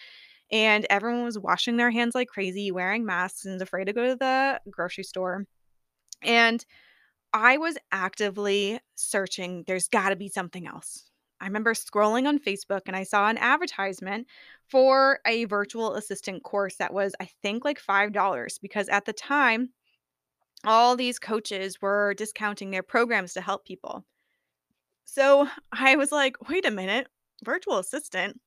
and 0.52 0.86
everyone 0.90 1.24
was 1.24 1.38
washing 1.38 1.76
their 1.76 1.90
hands 1.90 2.14
like 2.14 2.28
crazy, 2.28 2.70
wearing 2.70 3.04
masks, 3.04 3.46
and 3.46 3.60
afraid 3.62 3.86
to 3.86 3.92
go 3.94 4.06
to 4.08 4.16
the 4.16 4.60
grocery 4.70 5.04
store. 5.04 5.46
And 6.22 6.64
I 7.32 7.58
was 7.58 7.78
actively 7.92 8.80
searching, 8.96 9.64
there's 9.66 9.88
got 9.88 10.10
to 10.10 10.16
be 10.16 10.28
something 10.28 10.66
else. 10.68 11.09
I 11.40 11.46
remember 11.46 11.74
scrolling 11.74 12.26
on 12.26 12.38
Facebook 12.38 12.82
and 12.86 12.94
I 12.94 13.02
saw 13.02 13.28
an 13.28 13.38
advertisement 13.38 14.26
for 14.68 15.20
a 15.26 15.44
virtual 15.46 15.94
assistant 15.94 16.42
course 16.42 16.76
that 16.76 16.92
was, 16.92 17.14
I 17.20 17.28
think, 17.42 17.64
like 17.64 17.82
$5 17.82 18.60
because 18.60 18.88
at 18.88 19.04
the 19.06 19.12
time, 19.12 19.70
all 20.64 20.96
these 20.96 21.18
coaches 21.18 21.80
were 21.80 22.14
discounting 22.14 22.70
their 22.70 22.82
programs 22.82 23.32
to 23.34 23.40
help 23.40 23.64
people. 23.64 24.04
So 25.04 25.48
I 25.72 25.96
was 25.96 26.12
like, 26.12 26.36
wait 26.48 26.66
a 26.66 26.70
minute, 26.70 27.08
virtual 27.44 27.78
assistant? 27.78 28.40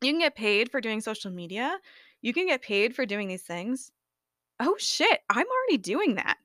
You 0.00 0.12
can 0.12 0.20
get 0.20 0.34
paid 0.34 0.70
for 0.70 0.80
doing 0.80 1.00
social 1.00 1.30
media. 1.30 1.78
You 2.22 2.32
can 2.32 2.46
get 2.46 2.62
paid 2.62 2.94
for 2.96 3.04
doing 3.04 3.28
these 3.28 3.42
things. 3.42 3.92
Oh 4.58 4.76
shit, 4.78 5.20
I'm 5.28 5.46
already 5.46 5.78
doing 5.78 6.14
that 6.16 6.38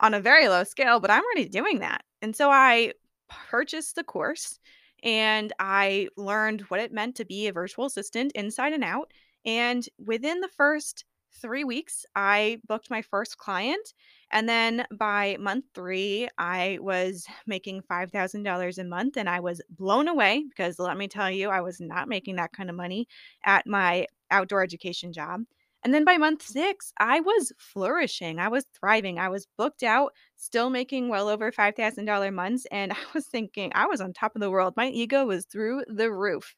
on 0.00 0.14
a 0.14 0.20
very 0.20 0.48
low 0.48 0.64
scale, 0.64 1.00
but 1.00 1.10
I'm 1.10 1.22
already 1.24 1.48
doing 1.48 1.80
that. 1.80 2.02
And 2.22 2.34
so 2.34 2.50
I 2.50 2.92
purchased 3.28 3.96
the 3.96 4.04
course 4.04 4.58
and 5.02 5.52
I 5.58 6.08
learned 6.16 6.62
what 6.62 6.80
it 6.80 6.92
meant 6.92 7.16
to 7.16 7.24
be 7.24 7.46
a 7.46 7.52
virtual 7.52 7.86
assistant 7.86 8.32
inside 8.34 8.72
and 8.72 8.84
out. 8.84 9.12
And 9.44 9.86
within 10.04 10.40
the 10.40 10.48
first 10.48 11.04
3 11.40 11.64
weeks, 11.64 12.06
I 12.14 12.60
booked 12.66 12.90
my 12.90 13.02
first 13.02 13.36
client, 13.36 13.92
and 14.30 14.48
then 14.48 14.86
by 14.90 15.36
month 15.38 15.66
3, 15.74 16.28
I 16.38 16.78
was 16.80 17.26
making 17.46 17.82
$5,000 17.82 18.78
a 18.78 18.84
month, 18.84 19.16
and 19.18 19.28
I 19.28 19.40
was 19.40 19.60
blown 19.70 20.08
away 20.08 20.44
because 20.48 20.78
let 20.78 20.96
me 20.96 21.08
tell 21.08 21.30
you, 21.30 21.50
I 21.50 21.60
was 21.60 21.80
not 21.80 22.08
making 22.08 22.36
that 22.36 22.52
kind 22.52 22.70
of 22.70 22.76
money 22.76 23.06
at 23.44 23.66
my 23.66 24.06
outdoor 24.30 24.62
education 24.62 25.12
job. 25.12 25.42
And 25.84 25.94
then 25.94 26.04
by 26.04 26.16
month 26.16 26.42
6, 26.42 26.92
I 26.98 27.20
was 27.20 27.52
flourishing, 27.58 28.38
I 28.38 28.48
was 28.48 28.64
thriving, 28.78 29.18
I 29.18 29.28
was 29.28 29.46
booked 29.56 29.82
out, 29.82 30.12
still 30.36 30.68
making 30.68 31.08
well 31.08 31.28
over 31.28 31.52
$5,000 31.52 32.34
months, 32.34 32.66
and 32.72 32.92
I 32.92 32.96
was 33.14 33.26
thinking 33.26 33.72
I 33.74 33.86
was 33.86 34.00
on 34.00 34.12
top 34.12 34.34
of 34.34 34.40
the 34.40 34.50
world. 34.50 34.74
My 34.76 34.88
ego 34.88 35.26
was 35.26 35.46
through 35.46 35.84
the 35.86 36.10
roof. 36.10 36.54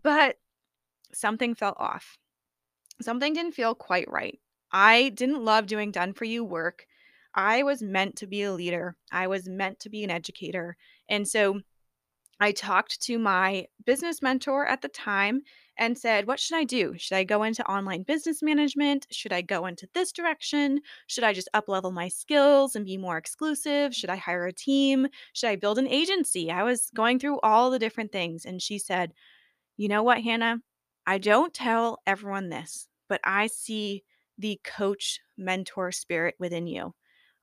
But 0.00 0.36
something 1.12 1.54
felt 1.54 1.76
off. 1.78 2.16
Something 3.00 3.32
didn't 3.32 3.52
feel 3.52 3.74
quite 3.74 4.10
right. 4.10 4.38
I 4.70 5.10
didn't 5.10 5.44
love 5.44 5.66
doing 5.66 5.90
done 5.90 6.12
for 6.14 6.24
you 6.24 6.44
work. 6.44 6.86
I 7.34 7.62
was 7.62 7.82
meant 7.82 8.16
to 8.16 8.26
be 8.26 8.42
a 8.42 8.52
leader. 8.52 8.96
I 9.10 9.26
was 9.26 9.48
meant 9.48 9.80
to 9.80 9.90
be 9.90 10.04
an 10.04 10.10
educator. 10.10 10.76
And 11.08 11.26
so 11.26 11.60
I 12.40 12.52
talked 12.52 13.00
to 13.02 13.18
my 13.18 13.66
business 13.84 14.22
mentor 14.22 14.66
at 14.66 14.82
the 14.82 14.88
time 14.88 15.42
and 15.78 15.96
said, 15.96 16.26
What 16.26 16.40
should 16.40 16.56
I 16.56 16.64
do? 16.64 16.94
Should 16.96 17.16
I 17.16 17.24
go 17.24 17.42
into 17.42 17.68
online 17.70 18.02
business 18.02 18.42
management? 18.42 19.06
Should 19.10 19.32
I 19.32 19.42
go 19.42 19.66
into 19.66 19.88
this 19.94 20.12
direction? 20.12 20.80
Should 21.06 21.24
I 21.24 21.32
just 21.32 21.48
up 21.54 21.68
level 21.68 21.90
my 21.90 22.08
skills 22.08 22.76
and 22.76 22.84
be 22.84 22.96
more 22.96 23.16
exclusive? 23.18 23.94
Should 23.94 24.10
I 24.10 24.16
hire 24.16 24.46
a 24.46 24.52
team? 24.52 25.08
Should 25.32 25.48
I 25.48 25.56
build 25.56 25.78
an 25.78 25.88
agency? 25.88 26.50
I 26.50 26.62
was 26.62 26.90
going 26.94 27.18
through 27.18 27.40
all 27.40 27.70
the 27.70 27.78
different 27.78 28.12
things. 28.12 28.44
And 28.44 28.60
she 28.60 28.78
said, 28.78 29.12
You 29.76 29.88
know 29.88 30.02
what, 30.02 30.22
Hannah? 30.22 30.58
I 31.06 31.18
don't 31.18 31.52
tell 31.52 32.00
everyone 32.06 32.48
this, 32.48 32.88
but 33.08 33.20
I 33.24 33.48
see 33.48 34.04
the 34.38 34.60
coach 34.64 35.20
mentor 35.36 35.92
spirit 35.92 36.36
within 36.38 36.66
you. 36.66 36.94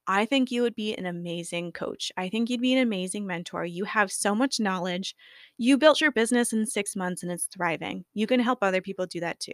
I 0.09 0.25
think 0.25 0.49
you 0.49 0.63
would 0.63 0.73
be 0.73 0.95
an 0.95 1.05
amazing 1.05 1.71
coach. 1.71 2.11
I 2.17 2.29
think 2.29 2.49
you'd 2.49 2.61
be 2.61 2.73
an 2.73 2.79
amazing 2.81 3.27
mentor. 3.27 3.63
You 3.63 3.85
have 3.85 4.11
so 4.11 4.33
much 4.33 4.59
knowledge. 4.59 5.15
You 5.59 5.77
built 5.77 6.01
your 6.01 6.11
business 6.11 6.51
in 6.51 6.65
six 6.65 6.95
months 6.95 7.21
and 7.21 7.31
it's 7.31 7.45
thriving. 7.45 8.05
You 8.15 8.25
can 8.25 8.39
help 8.39 8.63
other 8.63 8.81
people 8.81 9.05
do 9.05 9.19
that 9.19 9.39
too. 9.39 9.53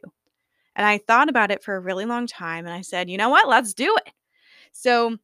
And 0.77 0.88
I 0.88 1.00
thought 1.00 1.27
about 1.27 1.51
it 1.51 1.62
for 1.62 1.75
a 1.75 1.81
really 1.81 2.05
long 2.05 2.25
time 2.25 2.65
and 2.65 2.74
I 2.74 2.81
said, 2.81 3.09
you 3.09 3.17
know 3.17 3.29
what? 3.29 3.50
Let's 3.50 3.74
do 3.74 3.97
it. 4.05 4.13
So, 4.71 5.17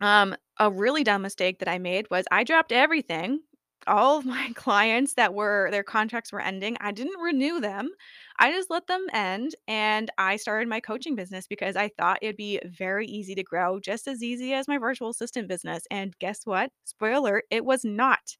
um, 0.00 0.36
a 0.58 0.70
really 0.70 1.04
dumb 1.04 1.22
mistake 1.22 1.60
that 1.60 1.68
I 1.68 1.78
made 1.78 2.08
was 2.10 2.24
I 2.32 2.42
dropped 2.42 2.72
everything 2.72 3.40
all 3.86 4.18
of 4.18 4.26
my 4.26 4.52
clients 4.54 5.14
that 5.14 5.34
were 5.34 5.68
their 5.70 5.82
contracts 5.82 6.32
were 6.32 6.40
ending, 6.40 6.76
I 6.80 6.92
didn't 6.92 7.20
renew 7.20 7.60
them. 7.60 7.90
I 8.38 8.52
just 8.52 8.70
let 8.70 8.86
them 8.86 9.06
end 9.12 9.54
and 9.66 10.10
I 10.18 10.36
started 10.36 10.68
my 10.68 10.80
coaching 10.80 11.16
business 11.16 11.46
because 11.48 11.76
I 11.76 11.88
thought 11.88 12.18
it'd 12.22 12.36
be 12.36 12.60
very 12.64 13.06
easy 13.06 13.34
to 13.34 13.42
grow, 13.42 13.80
just 13.80 14.06
as 14.06 14.22
easy 14.22 14.52
as 14.54 14.68
my 14.68 14.78
virtual 14.78 15.10
assistant 15.10 15.48
business. 15.48 15.84
And 15.90 16.16
guess 16.20 16.40
what? 16.44 16.70
Spoiler 16.84 17.42
it 17.50 17.64
was 17.64 17.84
not. 17.84 18.36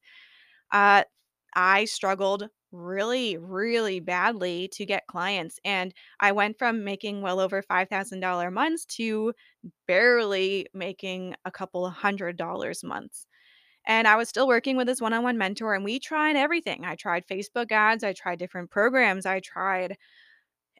Uh, 0.71 1.03
I 1.55 1.85
struggled 1.85 2.49
really, 2.71 3.37
really 3.37 3.99
badly 3.99 4.69
to 4.73 4.85
get 4.85 5.07
clients. 5.07 5.59
And 5.65 5.93
I 6.19 6.31
went 6.33 6.59
from 6.59 6.83
making 6.83 7.21
well 7.21 7.39
over 7.39 7.61
$5,000 7.63 8.53
months 8.53 8.85
to 8.97 9.33
barely 9.87 10.67
making 10.73 11.35
a 11.45 11.51
couple 11.51 11.85
of 11.85 11.93
hundred 11.93 12.37
dollars 12.37 12.83
months. 12.83 13.27
And 13.89 14.07
I 14.07 14.15
was 14.17 14.29
still 14.29 14.47
working 14.47 14.77
with 14.77 14.87
this 14.87 15.01
one 15.01 15.13
on 15.13 15.23
one 15.23 15.37
mentor, 15.37 15.75
and 15.75 15.83
we 15.83 15.99
tried 15.99 16.37
everything. 16.37 16.85
I 16.85 16.95
tried 16.95 17.27
Facebook 17.27 17.73
ads, 17.73 18.05
I 18.05 18.13
tried 18.13 18.39
different 18.39 18.71
programs, 18.71 19.25
I 19.25 19.41
tried 19.41 19.97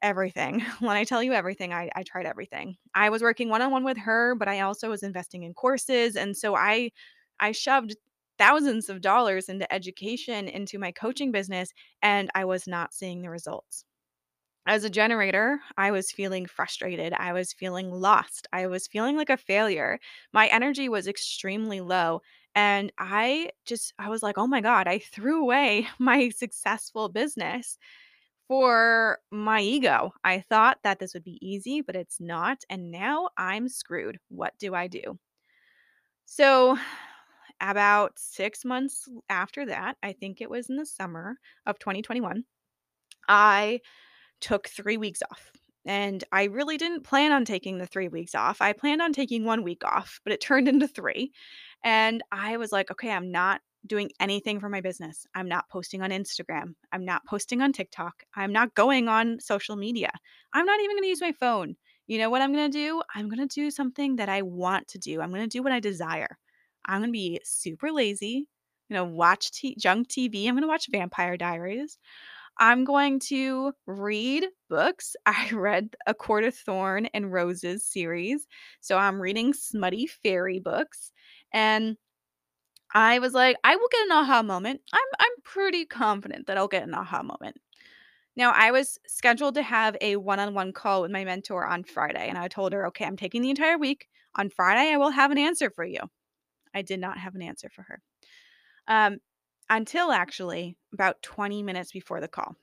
everything. 0.01 0.61
When 0.79 0.97
I 0.97 1.03
tell 1.03 1.23
you 1.23 1.33
everything, 1.33 1.73
I, 1.73 1.89
I 1.95 2.03
tried 2.03 2.25
everything. 2.25 2.77
I 2.95 3.09
was 3.09 3.21
working 3.21 3.49
one 3.49 3.61
on 3.61 3.71
one 3.71 3.83
with 3.83 3.97
her, 3.97 4.35
but 4.35 4.47
I 4.47 4.61
also 4.61 4.89
was 4.89 5.03
investing 5.03 5.43
in 5.43 5.53
courses. 5.53 6.15
And 6.15 6.35
so 6.37 6.55
I 6.55 6.91
I 7.39 7.51
shoved 7.53 7.95
thousands 8.37 8.89
of 8.89 9.01
dollars 9.01 9.49
into 9.49 9.71
education 9.73 10.47
into 10.47 10.79
my 10.79 10.91
coaching 10.91 11.31
business, 11.31 11.73
and 12.01 12.29
I 12.35 12.45
was 12.45 12.67
not 12.67 12.93
seeing 12.93 13.21
the 13.21 13.29
results. 13.29 13.85
As 14.65 14.83
a 14.85 14.89
generator, 14.89 15.59
I 15.77 15.91
was 15.91 16.11
feeling 16.11 16.45
frustrated. 16.45 17.11
I 17.13 17.33
was 17.33 17.51
feeling 17.53 17.91
lost. 17.91 18.47
I 18.53 18.67
was 18.67 18.87
feeling 18.87 19.17
like 19.17 19.29
a 19.29 19.35
failure. 19.37 19.99
My 20.31 20.47
energy 20.47 20.87
was 20.87 21.07
extremely 21.07 21.81
low. 21.81 22.21
And 22.55 22.91
I 22.97 23.51
just, 23.65 23.93
I 23.99 24.09
was 24.09 24.23
like, 24.23 24.37
oh 24.37 24.47
my 24.47 24.61
God, 24.61 24.87
I 24.87 24.99
threw 24.99 25.41
away 25.41 25.87
my 25.99 26.29
successful 26.29 27.09
business 27.09 27.77
for 28.47 29.19
my 29.31 29.61
ego. 29.61 30.13
I 30.23 30.41
thought 30.41 30.79
that 30.83 30.99
this 30.99 31.13
would 31.13 31.23
be 31.23 31.39
easy, 31.47 31.81
but 31.81 31.95
it's 31.95 32.19
not. 32.19 32.63
And 32.69 32.91
now 32.91 33.29
I'm 33.37 33.69
screwed. 33.69 34.19
What 34.29 34.53
do 34.59 34.75
I 34.75 34.87
do? 34.87 35.19
So, 36.25 36.77
about 37.61 38.19
six 38.19 38.63
months 38.65 39.07
after 39.29 39.65
that, 39.67 39.97
I 40.03 40.13
think 40.13 40.41
it 40.41 40.49
was 40.49 40.69
in 40.69 40.77
the 40.77 40.85
summer 40.85 41.37
of 41.65 41.79
2021, 41.79 42.45
I 43.29 43.81
took 44.41 44.69
3 44.69 44.97
weeks 44.97 45.21
off. 45.31 45.51
And 45.89 46.23
I 46.31 46.45
really 46.45 46.77
didn't 46.77 47.03
plan 47.03 47.33
on 47.33 47.45
taking 47.45 47.79
the 47.79 47.87
3 47.87 48.07
weeks 48.09 48.33
off. 48.35 48.61
I 48.61 48.73
planned 48.73 49.01
on 49.01 49.11
taking 49.11 49.43
1 49.43 49.63
week 49.63 49.83
off, 49.83 50.21
but 50.23 50.31
it 50.33 50.41
turned 50.41 50.69
into 50.69 50.87
3. 50.87 51.33
And 51.83 52.23
I 52.31 52.57
was 52.57 52.71
like, 52.71 52.91
"Okay, 52.91 53.11
I'm 53.11 53.31
not 53.31 53.61
doing 53.87 54.11
anything 54.19 54.59
for 54.59 54.69
my 54.69 54.81
business. 54.81 55.25
I'm 55.35 55.47
not 55.47 55.69
posting 55.69 56.01
on 56.01 56.11
Instagram. 56.11 56.75
I'm 56.91 57.05
not 57.05 57.25
posting 57.25 57.61
on 57.61 57.73
TikTok. 57.73 58.23
I'm 58.35 58.51
not 58.53 58.75
going 58.75 59.07
on 59.07 59.39
social 59.39 59.75
media. 59.77 60.11
I'm 60.53 60.65
not 60.65 60.79
even 60.81 60.97
gonna 60.97 61.07
use 61.07 61.21
my 61.21 61.31
phone. 61.31 61.75
You 62.07 62.17
know 62.19 62.29
what 62.29 62.41
I'm 62.41 62.51
gonna 62.51 62.69
do? 62.69 63.01
I'm 63.15 63.29
gonna 63.29 63.47
do 63.47 63.71
something 63.71 64.17
that 64.17 64.29
I 64.29 64.41
want 64.41 64.87
to 64.89 64.97
do. 64.99 65.21
I'm 65.21 65.31
gonna 65.31 65.47
do 65.47 65.63
what 65.63 65.71
I 65.71 65.79
desire. 65.79 66.37
I'm 66.85 67.01
gonna 67.01 67.11
be 67.11 67.39
super 67.43 67.91
lazy, 67.91 68.47
you 68.89 68.95
know, 68.95 69.05
watch 69.05 69.51
t- 69.51 69.75
junk 69.79 70.07
TV. 70.09 70.47
I'm 70.47 70.55
gonna 70.55 70.67
watch 70.67 70.87
Vampire 70.91 71.37
Diaries. 71.37 71.97
I'm 72.59 72.83
going 72.83 73.19
to 73.21 73.73
read 73.87 74.45
books. 74.69 75.15
I 75.25 75.49
read 75.51 75.95
A 76.07 76.13
Court 76.13 76.43
of 76.43 76.55
Thorn 76.55 77.07
and 77.07 77.31
Roses 77.31 77.85
series. 77.85 78.47
So 78.81 78.97
I'm 78.97 79.21
reading 79.21 79.53
smutty 79.53 80.07
fairy 80.07 80.59
books. 80.59 81.11
And 81.53 81.97
I 82.93 83.19
was 83.19 83.33
like, 83.33 83.57
I 83.63 83.75
will 83.75 83.87
get 83.91 84.05
an 84.05 84.11
aha 84.11 84.41
moment. 84.43 84.81
I'm 84.93 85.07
I'm 85.19 85.41
pretty 85.43 85.85
confident 85.85 86.47
that 86.47 86.57
I'll 86.57 86.67
get 86.67 86.83
an 86.83 86.93
aha 86.93 87.21
moment. 87.23 87.57
Now, 88.35 88.51
I 88.55 88.71
was 88.71 88.99
scheduled 89.07 89.55
to 89.55 89.63
have 89.63 89.97
a 90.01 90.17
one-on-one 90.17 90.73
call 90.73 91.01
with 91.03 91.11
my 91.11 91.25
mentor 91.25 91.67
on 91.67 91.83
Friday, 91.83 92.27
and 92.29 92.37
I 92.37 92.47
told 92.49 92.73
her, 92.73 92.87
"Okay, 92.87 93.05
I'm 93.05 93.17
taking 93.17 93.41
the 93.43 93.49
entire 93.51 93.77
week. 93.77 94.07
On 94.35 94.49
Friday, 94.49 94.93
I 94.93 94.97
will 94.97 95.11
have 95.11 95.31
an 95.31 95.37
answer 95.39 95.69
for 95.71 95.85
you." 95.85 95.99
I 96.75 96.83
did 96.83 96.99
not 97.01 97.17
have 97.19 97.35
an 97.35 97.41
answer 97.43 97.69
for 97.69 97.83
her. 97.83 98.01
Um, 98.87 99.19
until 99.69 100.11
actually 100.11 100.77
about 100.93 101.21
20 101.21 101.63
minutes 101.63 101.91
before 101.91 102.21
the 102.21 102.27
call. 102.27 102.55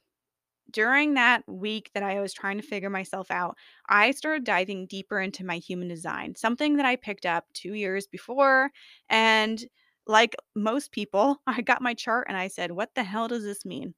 During 0.71 1.15
that 1.15 1.45
week 1.47 1.91
that 1.95 2.03
I 2.03 2.21
was 2.21 2.35
trying 2.35 2.57
to 2.59 2.67
figure 2.67 2.91
myself 2.91 3.31
out, 3.31 3.57
I 3.89 4.11
started 4.11 4.45
diving 4.45 4.87
deeper 4.87 5.21
into 5.21 5.45
my 5.45 5.59
human 5.59 5.89
design, 5.89 6.35
something 6.35 6.77
that 6.77 6.87
I 6.87 6.97
picked 6.97 7.25
up 7.25 7.45
two 7.55 7.75
years 7.75 8.09
before. 8.09 8.71
And 9.09 9.65
like 10.07 10.35
most 10.57 10.91
people, 10.91 11.41
I 11.47 11.61
got 11.63 11.83
my 11.83 11.95
chart 11.95 12.27
and 12.29 12.37
I 12.37 12.49
said, 12.49 12.73
What 12.73 12.91
the 12.97 13.05
hell 13.05 13.29
does 13.29 13.45
this 13.45 13.65
mean? 13.65 13.95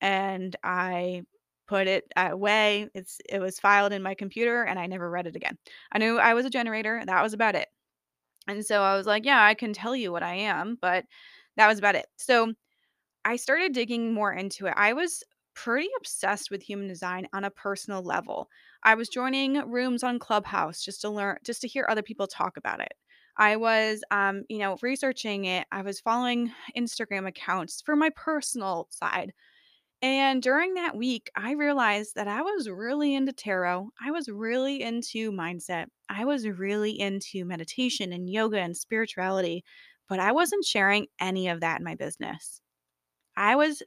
And 0.00 0.56
I 0.64 1.22
put 1.68 1.86
it 1.86 2.04
away. 2.16 2.88
It's 2.94 3.18
it 3.28 3.40
was 3.40 3.60
filed 3.60 3.92
in 3.92 4.02
my 4.02 4.14
computer 4.14 4.62
and 4.64 4.78
I 4.78 4.86
never 4.86 5.10
read 5.10 5.26
it 5.26 5.36
again. 5.36 5.58
I 5.92 5.98
knew 5.98 6.18
I 6.18 6.34
was 6.34 6.46
a 6.46 6.50
generator, 6.50 7.02
that 7.06 7.22
was 7.22 7.34
about 7.34 7.54
it. 7.54 7.68
And 8.48 8.64
so 8.64 8.82
I 8.82 8.96
was 8.96 9.06
like, 9.06 9.26
yeah, 9.26 9.44
I 9.44 9.54
can 9.54 9.72
tell 9.74 9.94
you 9.94 10.10
what 10.10 10.22
I 10.22 10.34
am, 10.34 10.78
but 10.80 11.04
that 11.58 11.68
was 11.68 11.78
about 11.78 11.96
it. 11.96 12.06
So 12.16 12.54
I 13.24 13.36
started 13.36 13.72
digging 13.74 14.14
more 14.14 14.32
into 14.32 14.66
it. 14.66 14.74
I 14.76 14.94
was 14.94 15.22
pretty 15.54 15.88
obsessed 15.98 16.50
with 16.50 16.62
human 16.62 16.88
design 16.88 17.28
on 17.32 17.44
a 17.44 17.50
personal 17.50 18.02
level. 18.02 18.48
I 18.84 18.94
was 18.94 19.08
joining 19.08 19.56
rooms 19.70 20.04
on 20.04 20.20
Clubhouse 20.20 20.82
just 20.82 21.02
to 21.02 21.10
learn, 21.10 21.38
just 21.44 21.60
to 21.62 21.68
hear 21.68 21.86
other 21.90 22.02
people 22.02 22.26
talk 22.28 22.56
about 22.56 22.80
it. 22.80 22.94
I 23.36 23.56
was, 23.56 24.02
um, 24.10 24.44
you 24.48 24.58
know, 24.58 24.78
researching 24.82 25.46
it. 25.46 25.66
I 25.72 25.82
was 25.82 26.00
following 26.00 26.52
Instagram 26.76 27.28
accounts 27.28 27.82
for 27.84 27.96
my 27.96 28.10
personal 28.16 28.88
side. 28.90 29.32
And 30.00 30.42
during 30.42 30.74
that 30.74 30.96
week, 30.96 31.30
I 31.36 31.52
realized 31.52 32.14
that 32.14 32.28
I 32.28 32.42
was 32.42 32.68
really 32.68 33.14
into 33.14 33.32
tarot. 33.32 33.90
I 34.04 34.12
was 34.12 34.28
really 34.28 34.82
into 34.82 35.32
mindset. 35.32 35.86
I 36.08 36.24
was 36.24 36.48
really 36.48 36.98
into 36.98 37.44
meditation 37.44 38.12
and 38.12 38.30
yoga 38.30 38.58
and 38.60 38.76
spirituality, 38.76 39.64
but 40.08 40.20
I 40.20 40.32
wasn't 40.32 40.64
sharing 40.64 41.06
any 41.20 41.48
of 41.48 41.60
that 41.60 41.78
in 41.80 41.84
my 41.84 41.94
business. 41.94 42.60
I 43.36 43.56
was 43.56 43.82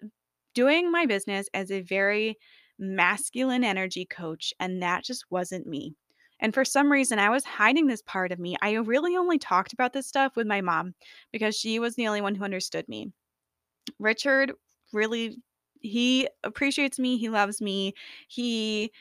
doing 0.53 0.91
my 0.91 1.05
business 1.05 1.47
as 1.53 1.71
a 1.71 1.81
very 1.81 2.37
masculine 2.79 3.63
energy 3.63 4.05
coach, 4.05 4.53
and 4.59 4.81
that 4.81 5.03
just 5.03 5.25
wasn't 5.29 5.67
me. 5.67 5.95
And 6.39 6.53
for 6.53 6.65
some 6.65 6.91
reason, 6.91 7.19
I 7.19 7.29
was 7.29 7.43
hiding 7.43 7.85
this 7.85 8.01
part 8.01 8.31
of 8.31 8.39
me. 8.39 8.55
I 8.61 8.73
really 8.73 9.15
only 9.15 9.37
talked 9.37 9.73
about 9.73 9.93
this 9.93 10.07
stuff 10.07 10.35
with 10.35 10.47
my 10.47 10.61
mom 10.61 10.95
because 11.31 11.55
she 11.55 11.79
was 11.79 11.95
the 11.95 12.07
only 12.07 12.21
one 12.21 12.33
who 12.33 12.43
understood 12.43 12.87
me. 12.89 13.11
Richard 13.99 14.53
really 14.91 15.37
he 15.81 16.27
appreciates 16.43 16.99
me, 16.99 17.17
he 17.17 17.29
loves 17.29 17.61
me. 17.61 17.93
He 18.27 18.91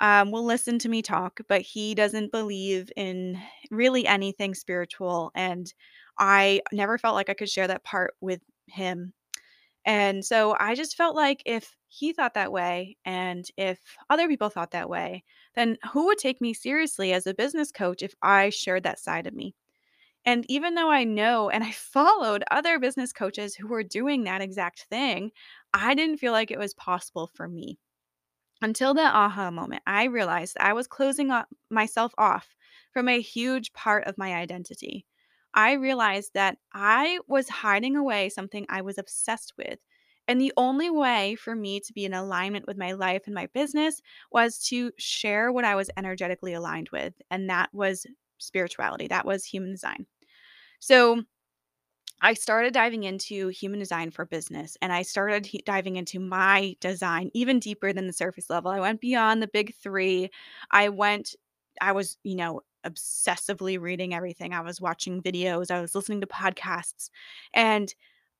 um, 0.00 0.30
will 0.30 0.44
listen 0.44 0.78
to 0.80 0.88
me 0.88 1.02
talk, 1.02 1.40
but 1.48 1.60
he 1.60 1.94
doesn't 1.94 2.32
believe 2.32 2.90
in 2.96 3.38
really 3.70 4.06
anything 4.06 4.54
spiritual. 4.54 5.30
And 5.34 5.72
I 6.20 6.62
never 6.72 6.98
felt 6.98 7.16
like 7.16 7.30
I 7.30 7.34
could 7.34 7.50
share 7.50 7.68
that 7.68 7.84
part 7.84 8.16
with 8.22 8.42
him. 8.68 9.14
And 9.84 10.24
so 10.24 10.56
I 10.60 10.74
just 10.74 10.96
felt 10.96 11.16
like 11.16 11.42
if 11.46 11.76
he 11.88 12.12
thought 12.12 12.34
that 12.34 12.52
way 12.52 12.96
and 13.04 13.46
if 13.56 13.80
other 14.10 14.28
people 14.28 14.50
thought 14.50 14.72
that 14.72 14.90
way, 14.90 15.24
then 15.54 15.78
who 15.92 16.06
would 16.06 16.18
take 16.18 16.40
me 16.40 16.54
seriously 16.54 17.12
as 17.12 17.26
a 17.26 17.34
business 17.34 17.72
coach 17.72 18.02
if 18.02 18.14
I 18.22 18.50
shared 18.50 18.82
that 18.84 18.98
side 19.00 19.26
of 19.26 19.34
me? 19.34 19.54
And 20.24 20.46
even 20.48 20.74
though 20.74 20.90
I 20.90 21.04
know 21.04 21.50
and 21.50 21.64
I 21.64 21.72
followed 21.72 22.44
other 22.50 22.78
business 22.78 23.12
coaches 23.12 23.54
who 23.54 23.68
were 23.68 23.82
doing 23.84 24.24
that 24.24 24.42
exact 24.42 24.86
thing, 24.90 25.32
I 25.74 25.94
didn't 25.94 26.18
feel 26.18 26.32
like 26.32 26.50
it 26.50 26.58
was 26.58 26.74
possible 26.74 27.30
for 27.34 27.48
me. 27.48 27.78
Until 28.62 28.94
that 28.94 29.14
aha 29.14 29.50
moment, 29.50 29.82
I 29.86 30.04
realized 30.04 30.56
I 30.60 30.72
was 30.72 30.86
closing 30.88 31.30
myself 31.70 32.14
off 32.18 32.56
from 32.92 33.08
a 33.08 33.20
huge 33.20 33.72
part 33.74 34.04
of 34.06 34.18
my 34.18 34.34
identity. 34.34 35.06
I 35.54 35.72
realized 35.72 36.32
that 36.34 36.58
I 36.72 37.18
was 37.26 37.48
hiding 37.48 37.96
away 37.96 38.28
something 38.28 38.66
I 38.68 38.82
was 38.82 38.98
obsessed 38.98 39.54
with. 39.58 39.78
And 40.28 40.40
the 40.40 40.52
only 40.56 40.90
way 40.90 41.34
for 41.34 41.56
me 41.56 41.80
to 41.80 41.92
be 41.92 42.04
in 42.04 42.14
alignment 42.14 42.66
with 42.66 42.76
my 42.76 42.92
life 42.92 43.22
and 43.26 43.34
my 43.34 43.46
business 43.46 44.00
was 44.30 44.58
to 44.66 44.92
share 44.98 45.50
what 45.50 45.64
I 45.64 45.74
was 45.74 45.90
energetically 45.96 46.52
aligned 46.54 46.90
with. 46.90 47.14
And 47.30 47.50
that 47.50 47.70
was 47.74 48.06
spirituality, 48.38 49.08
that 49.08 49.26
was 49.26 49.44
human 49.44 49.70
design. 49.72 50.06
So 50.80 51.24
I 52.22 52.34
started 52.34 52.74
diving 52.74 53.04
into 53.04 53.48
human 53.48 53.78
design 53.78 54.10
for 54.10 54.26
business 54.26 54.76
and 54.82 54.92
I 54.92 55.02
started 55.02 55.46
he- 55.46 55.62
diving 55.64 55.96
into 55.96 56.20
my 56.20 56.76
design 56.80 57.30
even 57.34 57.58
deeper 57.58 57.92
than 57.92 58.06
the 58.06 58.12
surface 58.12 58.50
level. 58.50 58.70
I 58.70 58.80
went 58.80 59.00
beyond 59.00 59.42
the 59.42 59.48
big 59.48 59.74
3. 59.76 60.30
I 60.70 60.90
went 60.90 61.34
I 61.80 61.92
was, 61.92 62.18
you 62.24 62.34
know, 62.36 62.60
obsessively 62.86 63.80
reading 63.80 64.14
everything. 64.14 64.52
I 64.52 64.60
was 64.60 64.80
watching 64.80 65.22
videos, 65.22 65.70
I 65.70 65.80
was 65.80 65.94
listening 65.94 66.20
to 66.22 66.26
podcasts, 66.26 67.10
and 67.54 67.94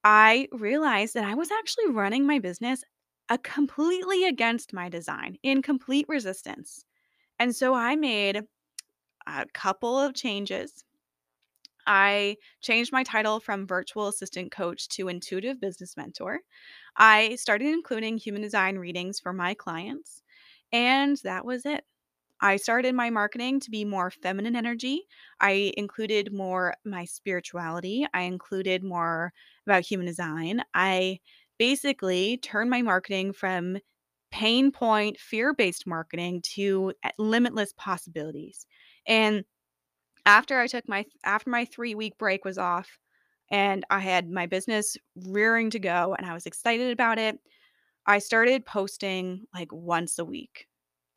I 0.05 0.49
realized 0.53 1.15
that 1.15 1.25
I 1.25 1.35
was 1.35 1.51
actually 1.51 1.89
running 1.91 2.27
my 2.27 2.39
business 2.39 2.85
a 3.29 3.39
completely 3.39 4.25
against 4.25 4.73
my 4.73 4.89
design, 4.89 5.37
in 5.43 5.63
complete 5.63 6.07
resistance. 6.09 6.85
And 7.39 7.55
so 7.57 7.75
I 7.75 7.97
made 7.97 8.43
a 9.27 9.47
couple 9.55 9.99
of 9.99 10.15
changes 10.15 10.85
I 11.87 12.37
changed 12.61 12.93
my 12.93 13.03
title 13.03 13.41
from 13.41 13.67
virtual 13.67 14.09
assistant 14.09 14.53
coach 14.53 14.89
to 14.91 15.09
intuitive 15.09 15.61
business 15.61 15.97
mentor. 15.97 16.41
I 16.97 17.37
started 17.37 17.69
including 17.69 18.19
human 18.19 18.43
design 18.43 18.79
readings 18.79 19.19
for 19.21 19.33
my 19.33 19.55
clients, 19.55 20.23
and 20.73 21.17
that 21.19 21.45
was 21.45 21.67
it. 21.67 21.85
I 22.41 22.57
started 22.57 22.95
my 22.95 23.11
marketing 23.11 23.61
to 23.61 23.71
be 23.71 23.85
more 23.85 24.11
feminine 24.11 24.57
energy. 24.57 25.03
I 25.41 25.73
included 25.77 26.33
more 26.33 26.75
my 26.85 27.05
spirituality. 27.05 28.07
I 28.15 28.23
included 28.23 28.83
more 28.83 29.33
about 29.67 29.85
human 29.85 30.07
design. 30.07 30.63
I 30.75 31.21
basically 31.59 32.39
turned 32.39 32.71
my 32.71 32.83
marketing 32.83 33.33
from 33.33 33.79
pain 34.31 34.71
point, 34.71 35.19
fear 35.19 35.53
based 35.53 35.87
marketing 35.87 36.41
to 36.55 36.95
uh, 37.05 37.11
limitless 37.19 37.75
possibilities. 37.77 38.67
And 39.07 39.45
after 40.27 40.59
I 40.59 40.67
took 40.67 40.89
my 40.89 41.05
after 41.25 41.51
my 41.51 41.65
3-week 41.67 42.19
break 42.19 42.45
was 42.45 42.59
off 42.59 42.99
and 43.51 43.85
I 43.91 44.01
had 44.01 44.31
my 44.31 44.47
business 44.47 44.97
rearing 45.17 45.71
to 45.71 45.79
go 45.79 46.15
and 46.15 46.27
I 46.27 46.35
was 46.35 46.47
excited 46.47 46.93
about 46.93 47.19
it, 47.19 47.39
I 48.07 48.21
started 48.21 48.67
posting 48.67 49.47
like 49.55 49.73
once 49.73 50.19
a 50.19 50.25
week. 50.25 50.69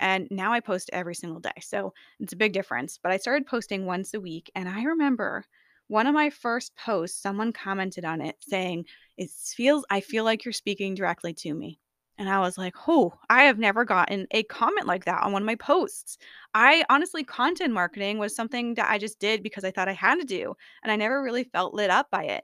And 0.04 0.28
now 0.30 0.52
I 0.52 0.60
post 0.60 0.90
every 0.92 1.16
single 1.16 1.40
day. 1.40 1.54
So 1.62 1.94
it's 2.20 2.34
a 2.34 2.36
big 2.38 2.52
difference. 2.52 3.00
But 3.02 3.14
I 3.14 3.18
started 3.18 3.48
posting 3.48 3.86
once 3.86 4.14
a 4.14 4.20
week. 4.20 4.52
And 4.54 4.68
I 4.68 4.84
remember 4.84 5.46
one 5.88 6.08
of 6.08 6.14
my 6.14 6.30
first 6.30 6.76
posts, 6.76 7.22
someone 7.22 7.54
commented 7.54 8.04
on 8.04 8.20
it 8.20 8.36
saying, 8.42 8.86
It 9.18 9.30
feels 9.30 9.86
I 9.90 10.02
feel 10.02 10.26
like 10.26 10.44
you're 10.44 10.52
speaking 10.52 10.94
directly 10.94 11.34
to 11.36 11.54
me. 11.54 11.80
And 12.18 12.30
I 12.30 12.40
was 12.42 12.58
like, 12.60 12.76
"Oh, 12.88 13.14
I 13.30 13.46
have 13.46 13.58
never 13.58 13.86
gotten 13.86 14.28
a 14.32 14.44
comment 14.44 14.86
like 14.86 15.06
that 15.06 15.24
on 15.24 15.32
one 15.32 15.42
of 15.42 15.48
my 15.48 15.56
posts." 15.56 16.18
I 16.54 16.86
honestly 16.90 17.24
content 17.24 17.74
marketing 17.74 18.20
was 18.20 18.36
something 18.36 18.76
that 18.76 18.92
I 18.92 19.00
just 19.00 19.20
did 19.20 19.42
because 19.42 19.64
I 19.64 19.72
thought 19.72 19.90
I 19.90 19.94
had 19.94 20.20
to 20.20 20.26
do, 20.26 20.54
and 20.84 20.92
I 20.92 20.96
never 20.96 21.24
really 21.24 21.44
felt 21.44 21.74
lit 21.74 21.90
up 21.90 22.12
by 22.12 22.26
it. 22.26 22.44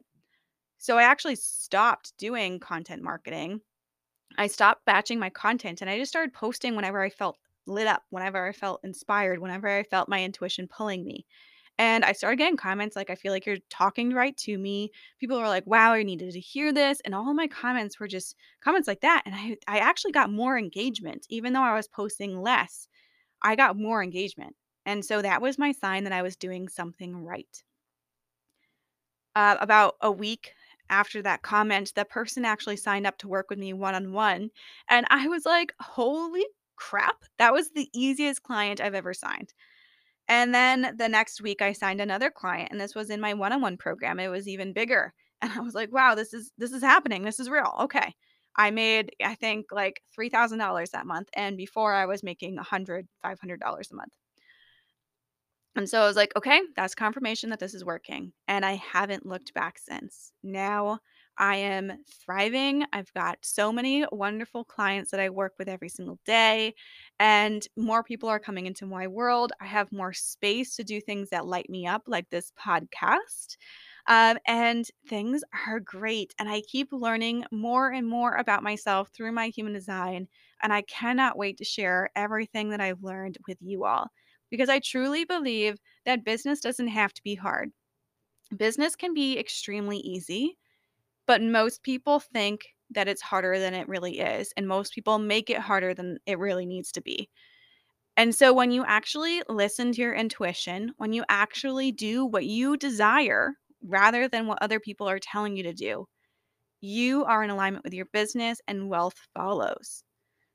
So 0.79 0.97
I 0.97 1.03
actually 1.03 1.35
stopped 1.35 2.17
doing 2.17 2.59
content 2.59 3.03
marketing. 3.03 3.61
I 4.37 4.47
stopped 4.47 4.85
batching 4.85 5.19
my 5.19 5.29
content 5.29 5.81
and 5.81 5.89
I 5.89 5.99
just 5.99 6.11
started 6.11 6.33
posting 6.33 6.75
whenever 6.75 7.01
I 7.01 7.09
felt 7.09 7.37
lit 7.69 7.87
up, 7.87 8.03
whenever 8.09 8.45
I 8.45 8.51
felt 8.51 8.81
inspired, 8.83 9.39
whenever 9.39 9.67
I 9.69 9.83
felt 9.83 10.09
my 10.09 10.23
intuition 10.23 10.67
pulling 10.67 11.05
me. 11.05 11.25
And 11.77 12.03
I 12.03 12.11
started 12.11 12.35
getting 12.35 12.57
comments 12.57 12.97
like, 12.97 13.09
I 13.09 13.15
feel 13.15 13.31
like 13.31 13.45
you're 13.45 13.57
talking 13.69 14.13
right 14.13 14.35
to 14.39 14.57
me. 14.57 14.91
People 15.17 15.39
were 15.39 15.47
like, 15.47 15.65
wow, 15.65 15.93
I 15.93 16.03
needed 16.03 16.33
to 16.33 16.39
hear 16.39 16.73
this. 16.73 16.99
And 17.05 17.15
all 17.15 17.33
my 17.33 17.47
comments 17.47 17.99
were 17.99 18.07
just 18.07 18.35
comments 18.61 18.85
like 18.85 18.99
that. 18.99 19.23
And 19.25 19.33
I, 19.33 19.57
I 19.65 19.79
actually 19.79 20.11
got 20.11 20.29
more 20.29 20.57
engagement, 20.57 21.25
even 21.29 21.53
though 21.53 21.63
I 21.63 21.75
was 21.75 21.87
posting 21.87 22.41
less, 22.41 22.89
I 23.41 23.55
got 23.55 23.77
more 23.77 24.03
engagement. 24.03 24.57
And 24.85 25.05
so 25.05 25.21
that 25.21 25.41
was 25.41 25.57
my 25.57 25.71
sign 25.71 26.03
that 26.03 26.11
I 26.11 26.21
was 26.21 26.35
doing 26.35 26.67
something 26.67 27.23
right. 27.23 27.63
Uh, 29.35 29.55
about 29.61 29.95
a 30.01 30.11
week 30.11 30.51
after 30.89 31.21
that 31.21 31.43
comment, 31.43 31.93
the 31.95 32.03
person 32.03 32.43
actually 32.43 32.75
signed 32.75 33.07
up 33.07 33.17
to 33.19 33.29
work 33.29 33.49
with 33.49 33.59
me 33.59 33.71
one 33.71 33.95
on 33.95 34.11
one. 34.11 34.49
And 34.89 35.05
I 35.09 35.29
was 35.29 35.45
like, 35.45 35.71
holy 35.79 36.45
crap, 36.79 37.17
that 37.37 37.53
was 37.53 37.71
the 37.71 37.89
easiest 37.93 38.43
client 38.43 38.81
I've 38.81 38.95
ever 38.95 39.13
signed. 39.13 39.53
And 40.29 40.53
then 40.53 40.95
the 40.97 41.09
next 41.09 41.41
week 41.41 41.61
I 41.61 41.73
signed 41.73 42.01
another 42.01 42.31
client 42.31 42.69
and 42.71 42.79
this 42.79 42.95
was 42.95 43.09
in 43.09 43.21
my 43.21 43.33
one-on-one 43.33 43.77
program. 43.77 44.19
It 44.19 44.29
was 44.29 44.47
even 44.47 44.73
bigger. 44.73 45.13
And 45.41 45.53
I 45.53 45.61
was 45.61 45.73
like, 45.73 45.93
"Wow, 45.93 46.15
this 46.15 46.33
is 46.33 46.51
this 46.57 46.73
is 46.73 46.83
happening. 46.83 47.23
This 47.23 47.39
is 47.39 47.49
real." 47.49 47.73
Okay. 47.83 48.13
I 48.57 48.71
made 48.71 49.11
I 49.23 49.35
think 49.35 49.67
like 49.71 50.01
$3,000 50.19 50.91
that 50.91 51.05
month 51.07 51.29
and 51.33 51.55
before 51.57 51.93
I 51.93 52.05
was 52.07 52.23
making 52.23 52.57
$100, 52.57 53.07
$500 53.23 53.91
a 53.91 53.95
month. 53.95 54.11
And 55.75 55.89
so 55.89 56.01
I 56.01 56.07
was 56.07 56.17
like, 56.17 56.35
okay, 56.35 56.61
that's 56.75 56.95
confirmation 56.95 57.51
that 57.51 57.59
this 57.59 57.73
is 57.73 57.85
working. 57.85 58.33
And 58.47 58.65
I 58.65 58.73
haven't 58.73 59.25
looked 59.25 59.53
back 59.53 59.77
since. 59.79 60.33
Now 60.43 60.99
I 61.39 61.55
am 61.57 62.03
thriving. 62.07 62.83
I've 62.93 63.13
got 63.13 63.39
so 63.41 63.71
many 63.71 64.05
wonderful 64.11 64.65
clients 64.65 65.11
that 65.11 65.19
I 65.21 65.29
work 65.29 65.53
with 65.57 65.69
every 65.69 65.89
single 65.89 66.19
day, 66.25 66.75
and 67.19 67.65
more 67.77 68.03
people 68.03 68.29
are 68.29 68.39
coming 68.39 68.65
into 68.67 68.85
my 68.85 69.07
world. 69.07 69.53
I 69.61 69.65
have 69.65 69.91
more 69.91 70.13
space 70.13 70.75
to 70.75 70.83
do 70.83 71.01
things 71.01 71.29
that 71.29 71.45
light 71.47 71.69
me 71.69 71.87
up, 71.87 72.03
like 72.07 72.29
this 72.29 72.51
podcast. 72.59 73.57
Um, 74.07 74.37
and 74.47 74.85
things 75.07 75.43
are 75.67 75.79
great. 75.79 76.33
And 76.39 76.49
I 76.49 76.61
keep 76.61 76.91
learning 76.91 77.45
more 77.51 77.91
and 77.91 78.07
more 78.07 78.35
about 78.35 78.63
myself 78.63 79.09
through 79.13 79.31
my 79.31 79.49
human 79.49 79.73
design. 79.73 80.27
And 80.61 80.73
I 80.73 80.81
cannot 80.83 81.37
wait 81.37 81.57
to 81.57 81.63
share 81.65 82.09
everything 82.15 82.69
that 82.69 82.81
I've 82.81 83.03
learned 83.03 83.37
with 83.47 83.57
you 83.61 83.85
all 83.85 84.09
because 84.49 84.69
I 84.69 84.79
truly 84.79 85.25
believe 85.25 85.77
that 86.05 86.25
business 86.25 86.59
doesn't 86.59 86.87
have 86.87 87.13
to 87.13 87.23
be 87.23 87.35
hard. 87.35 87.71
Business 88.55 88.95
can 88.95 89.13
be 89.13 89.37
extremely 89.39 89.97
easy, 89.97 90.57
but 91.29 91.43
most 91.43 91.83
people 91.83 92.19
think 92.19 92.61
that 92.89 93.07
it's 93.07 93.21
harder 93.21 93.59
than 93.59 93.75
it 93.75 93.87
really 93.87 94.17
is. 94.17 94.51
And 94.57 94.67
most 94.67 94.93
people 94.93 95.19
make 95.19 95.51
it 95.51 95.59
harder 95.59 95.93
than 95.93 96.17
it 96.25 96.39
really 96.39 96.65
needs 96.65 96.91
to 96.93 97.01
be. 97.01 97.29
And 98.17 98.33
so 98.33 98.51
when 98.51 98.71
you 98.71 98.83
actually 98.87 99.43
listen 99.47 99.91
to 99.91 100.01
your 100.01 100.15
intuition, 100.15 100.91
when 100.97 101.13
you 101.13 101.23
actually 101.29 101.91
do 101.91 102.25
what 102.25 102.47
you 102.47 102.77
desire 102.77 103.53
rather 103.85 104.27
than 104.27 104.47
what 104.47 104.57
other 104.63 104.79
people 104.79 105.07
are 105.07 105.19
telling 105.19 105.55
you 105.55 105.61
to 105.61 105.71
do, 105.71 106.07
you 106.81 107.25
are 107.25 107.43
in 107.43 107.51
alignment 107.51 107.83
with 107.83 107.93
your 107.93 108.07
business 108.11 108.59
and 108.67 108.89
wealth 108.89 109.27
follows. 109.35 110.03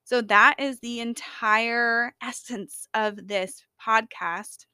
So 0.02 0.22
that 0.22 0.56
is 0.58 0.80
the 0.80 0.98
entire 0.98 2.12
essence 2.20 2.88
of 2.94 3.28
this 3.28 3.62
podcast. 3.80 4.66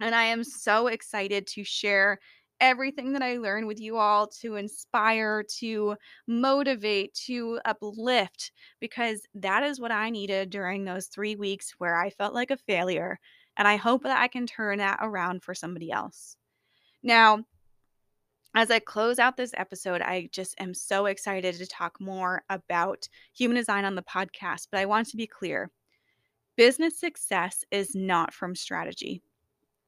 And 0.00 0.12
I 0.12 0.24
am 0.24 0.42
so 0.42 0.88
excited 0.88 1.46
to 1.46 1.62
share 1.62 2.18
everything 2.60 3.12
that 3.12 3.22
I 3.22 3.38
learned 3.38 3.66
with 3.66 3.80
you 3.80 3.96
all 3.96 4.26
to 4.40 4.56
inspire, 4.56 5.42
to 5.58 5.96
motivate, 6.26 7.14
to 7.26 7.60
uplift, 7.64 8.52
because 8.80 9.22
that 9.34 9.62
is 9.62 9.80
what 9.80 9.92
I 9.92 10.10
needed 10.10 10.50
during 10.50 10.84
those 10.84 11.06
three 11.06 11.36
weeks 11.36 11.74
where 11.78 12.00
I 12.00 12.10
felt 12.10 12.34
like 12.34 12.50
a 12.50 12.56
failure. 12.56 13.18
And 13.56 13.66
I 13.66 13.76
hope 13.76 14.02
that 14.04 14.20
I 14.20 14.28
can 14.28 14.46
turn 14.46 14.78
that 14.78 14.98
around 15.02 15.42
for 15.42 15.54
somebody 15.54 15.90
else. 15.90 16.36
Now, 17.02 17.44
as 18.54 18.70
I 18.70 18.78
close 18.80 19.18
out 19.18 19.36
this 19.36 19.54
episode, 19.56 20.02
I 20.02 20.28
just 20.32 20.60
am 20.60 20.74
so 20.74 21.06
excited 21.06 21.54
to 21.56 21.66
talk 21.66 22.00
more 22.00 22.42
about 22.50 23.08
human 23.32 23.56
design 23.56 23.84
on 23.84 23.94
the 23.94 24.02
podcast. 24.02 24.68
But 24.70 24.80
I 24.80 24.86
want 24.86 25.08
to 25.08 25.16
be 25.16 25.26
clear 25.26 25.70
business 26.56 26.98
success 26.98 27.64
is 27.70 27.94
not 27.94 28.34
from 28.34 28.54
strategy. 28.54 29.22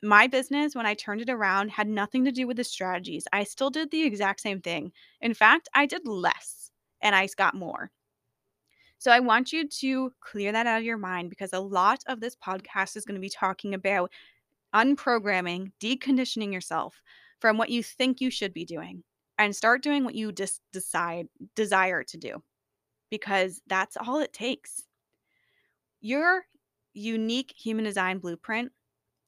My 0.02 0.26
business, 0.26 0.74
when 0.74 0.86
I 0.86 0.94
turned 0.94 1.20
it 1.20 1.30
around, 1.30 1.70
had 1.70 1.86
nothing 1.86 2.24
to 2.24 2.32
do 2.32 2.46
with 2.46 2.56
the 2.56 2.64
strategies. 2.64 3.26
I 3.32 3.44
still 3.44 3.70
did 3.70 3.90
the 3.90 4.02
exact 4.02 4.40
same 4.40 4.60
thing. 4.60 4.92
In 5.20 5.32
fact, 5.32 5.68
I 5.74 5.86
did 5.86 6.06
less 6.06 6.70
and 7.00 7.14
I 7.14 7.28
got 7.36 7.54
more. 7.54 7.90
So 8.98 9.10
I 9.10 9.20
want 9.20 9.52
you 9.52 9.68
to 9.68 10.12
clear 10.20 10.52
that 10.52 10.66
out 10.66 10.78
of 10.78 10.84
your 10.84 10.96
mind 10.96 11.30
because 11.30 11.52
a 11.52 11.60
lot 11.60 12.02
of 12.06 12.20
this 12.20 12.36
podcast 12.36 12.96
is 12.96 13.04
going 13.04 13.16
to 13.16 13.20
be 13.20 13.28
talking 13.28 13.74
about 13.74 14.12
unprogramming, 14.74 15.72
deconditioning 15.80 16.52
yourself 16.52 17.00
from 17.40 17.58
what 17.58 17.70
you 17.70 17.82
think 17.82 18.20
you 18.20 18.30
should 18.30 18.54
be 18.54 18.64
doing 18.64 19.02
and 19.38 19.54
start 19.54 19.82
doing 19.82 20.04
what 20.04 20.14
you 20.14 20.32
just 20.32 20.62
decide 20.72 21.28
desire 21.56 22.04
to 22.04 22.16
do 22.16 22.42
because 23.10 23.60
that's 23.66 23.96
all 23.96 24.20
it 24.20 24.32
takes. 24.32 24.84
Your 26.00 26.44
unique 26.94 27.52
human 27.56 27.84
design 27.84 28.18
blueprint 28.18 28.70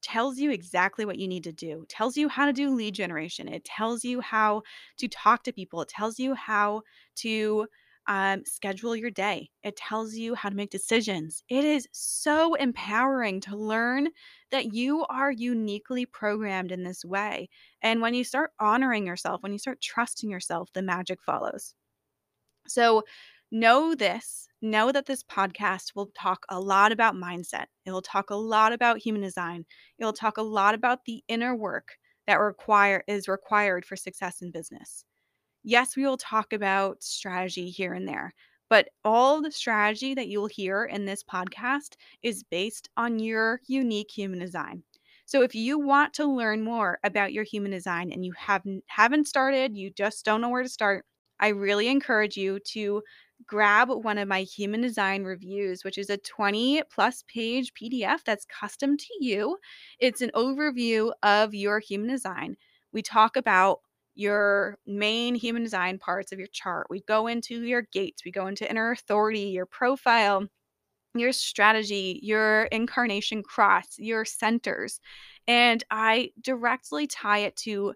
tells 0.05 0.38
you 0.38 0.51
exactly 0.51 1.05
what 1.05 1.19
you 1.19 1.27
need 1.27 1.45
to 1.45 1.53
do. 1.53 1.85
tells 1.88 2.17
you 2.17 2.29
how 2.29 2.47
to 2.47 2.53
do 2.53 2.75
lead 2.75 2.95
generation. 2.95 3.49
It 3.49 3.64
tells 3.64 4.05
you 4.05 4.21
how 4.21 4.62
to 4.99 5.09
talk 5.09 5.43
to 5.45 5.53
people. 5.53 5.83
It 5.83 5.88
tells 5.88 6.19
you 6.19 6.35
how 6.35 6.83
to 7.17 7.67
um, 8.07 8.45
schedule 8.45 8.95
your 8.95 9.11
day. 9.11 9.51
It 9.62 9.77
tells 9.77 10.14
you 10.14 10.35
how 10.35 10.51
to 10.51 10.55
make 10.55 10.71
decisions. 10.71 11.43
It 11.49 11.64
is 11.64 11.88
so 11.93 12.55
empowering 12.55 13.40
to 13.43 13.57
learn 13.57 14.09
that 14.51 14.75
you 14.75 15.05
are 15.07 15.33
uniquely 15.33 16.07
programmed 16.07 16.71
in 16.71 16.85
this 16.85 17.05
way. 17.05 17.49
And 17.83 18.03
when 18.03 18.14
you 18.14 18.25
start 18.25 18.53
honoring 18.61 19.07
yourself, 19.07 19.43
when 19.43 19.53
you 19.53 19.59
start 19.59 19.81
trusting 19.81 20.31
yourself, 20.31 20.71
the 20.75 20.83
magic 20.83 21.23
follows. 21.23 21.75
So, 22.67 23.03
know 23.50 23.94
this 23.94 24.48
know 24.62 24.90
that 24.92 25.07
this 25.07 25.22
podcast 25.22 25.94
will 25.94 26.11
talk 26.18 26.44
a 26.48 26.59
lot 26.61 26.92
about 26.92 27.14
mindset. 27.14 27.66
It 27.85 27.92
will 27.92 28.02
talk 28.02 28.30
a 28.30 28.35
lot 28.35 28.72
about 28.72 28.98
human 28.98 29.22
design. 29.22 29.64
It 29.98 30.04
will 30.04 30.12
talk 30.12 30.38
a 30.38 30.42
lot 30.42 30.74
about 30.74 31.04
the 31.04 31.22
inner 31.28 31.54
work 31.54 31.88
that 32.26 32.40
require 32.40 33.04
is 33.07 33.28
required 33.28 33.85
for 33.85 33.96
success 33.96 34.40
in 34.40 34.50
business. 34.50 35.04
Yes, 35.62 35.96
we 35.96 36.04
will 36.04 36.16
talk 36.16 36.52
about 36.52 37.02
strategy 37.02 37.70
here 37.70 37.94
and 37.94 38.07
there, 38.09 38.35
but 38.68 38.88
all 39.04 39.40
the 39.42 39.50
strategy 39.50 40.14
that 40.14 40.28
you'll 40.28 40.46
hear 40.46 40.85
in 40.85 41.04
this 41.07 41.22
podcast 41.22 41.96
is 42.22 42.42
based 42.44 42.88
on 42.96 43.18
your 43.18 43.61
unique 43.66 44.11
human 44.11 44.38
design. 44.38 44.83
So 45.26 45.42
if 45.42 45.54
you 45.54 45.78
want 45.78 46.12
to 46.14 46.26
learn 46.26 46.62
more 46.62 46.98
about 47.02 47.33
your 47.33 47.44
human 47.44 47.70
design 47.70 48.12
and 48.12 48.24
you 48.24 48.33
haven't 48.37 48.85
haven't 48.88 49.26
started, 49.28 49.76
you 49.76 49.90
just 49.90 50.24
don't 50.24 50.40
know 50.40 50.50
where 50.50 50.62
to 50.62 50.68
start, 50.68 51.07
I 51.40 51.48
really 51.48 51.88
encourage 51.88 52.37
you 52.37 52.59
to 52.72 53.02
grab 53.47 53.88
one 53.90 54.18
of 54.18 54.29
my 54.29 54.42
human 54.42 54.81
design 54.81 55.25
reviews, 55.25 55.85
which 55.85 55.99
is 55.99 56.11
a 56.11 56.16
20 56.16 56.83
plus 56.90 57.25
page 57.29 57.73
PDF 57.75 58.25
that's 58.25 58.47
custom 58.47 58.97
to 58.97 59.07
you. 59.20 59.59
It's 59.99 60.23
an 60.23 60.31
overview 60.35 61.12
of 61.23 61.55
your 61.55 61.79
human 61.79 62.09
design. 62.09 62.57
We 62.92 63.03
talk 63.03 63.37
about 63.37 63.81
your 64.14 64.79
main 64.87 65.35
human 65.35 65.62
design 65.62 65.99
parts 65.99 66.33
of 66.33 66.38
your 66.38 66.49
chart. 66.49 66.87
We 66.88 67.03
go 67.03 67.27
into 67.27 67.62
your 67.62 67.83
gates, 67.92 68.25
we 68.25 68.31
go 68.31 68.47
into 68.47 68.68
inner 68.68 68.92
authority, 68.92 69.47
your 69.47 69.66
profile, 69.66 70.47
your 71.14 71.33
strategy, 71.33 72.20
your 72.23 72.64
incarnation 72.64 73.42
cross, 73.42 73.99
your 73.99 74.25
centers. 74.25 75.01
And 75.47 75.83
I 75.90 76.31
directly 76.40 77.07
tie 77.07 77.38
it 77.38 77.57
to 77.57 77.94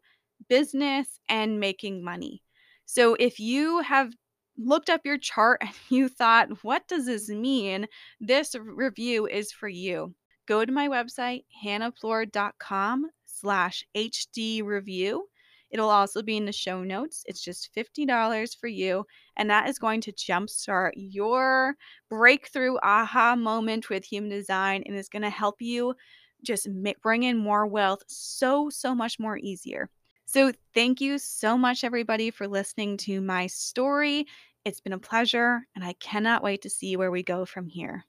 business 0.48 1.20
and 1.29 1.61
making 1.61 2.05
money. 2.05 2.42
So 2.85 3.14
if 3.14 3.38
you 3.38 3.81
have 3.81 4.12
looked 4.59 4.90
up 4.90 5.03
your 5.05 5.18
chart 5.18 5.59
and 5.62 5.71
you 5.88 6.09
thought, 6.09 6.62
what 6.62 6.87
does 6.88 7.07
this 7.07 7.29
mean? 7.29 7.87
This 8.21 8.55
review 8.61 9.27
is 9.27 9.53
for 9.53 9.68
you. 9.68 10.14
Go 10.47 10.64
to 10.64 10.73
my 10.73 10.88
website, 10.88 11.44
hannahplord.com 11.64 13.11
slash 13.27 13.85
HD 13.94 14.64
review. 14.64 15.29
It'll 15.71 15.90
also 15.90 16.23
be 16.23 16.37
in 16.38 16.47
the 16.47 16.53
show 16.53 16.83
notes. 16.83 17.23
It's 17.27 17.42
just 17.42 17.68
$50 17.77 18.59
for 18.59 18.68
you. 18.68 19.05
And 19.37 19.51
that 19.51 19.68
is 19.68 19.79
going 19.79 20.01
to 20.03 20.12
jumpstart 20.12 20.92
your 20.97 21.77
breakthrough 22.09 22.77
aha 22.83 23.37
moment 23.37 23.90
with 23.90 24.05
human 24.05 24.31
design 24.31 24.83
and 24.87 24.97
is 24.97 25.11
going 25.11 25.23
to 25.23 25.31
help 25.31 25.57
you 25.61 25.94
just 26.42 26.68
bring 27.03 27.25
in 27.25 27.37
more 27.37 27.66
wealth 27.66 28.03
so, 28.07 28.71
so 28.71 28.94
much 28.94 29.18
more 29.18 29.37
easier. 29.37 29.90
So, 30.25 30.53
thank 30.75 31.01
you 31.01 31.18
so 31.18 31.57
much, 31.57 31.85
everybody, 31.85 32.31
for 32.31 32.47
listening 32.47 32.99
to 32.99 33.23
my 33.23 33.47
story. 33.47 34.27
It's 34.64 34.81
been 34.81 34.92
a 34.92 34.99
pleasure, 34.99 35.66
and 35.75 35.85
I 35.85 35.94
cannot 35.94 36.42
wait 36.42 36.62
to 36.62 36.71
see 36.71 36.97
where 36.97 37.11
we 37.11 37.23
go 37.23 37.44
from 37.44 37.68
here. 37.68 38.05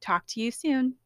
Talk 0.00 0.26
to 0.28 0.40
you 0.40 0.50
soon. 0.50 0.96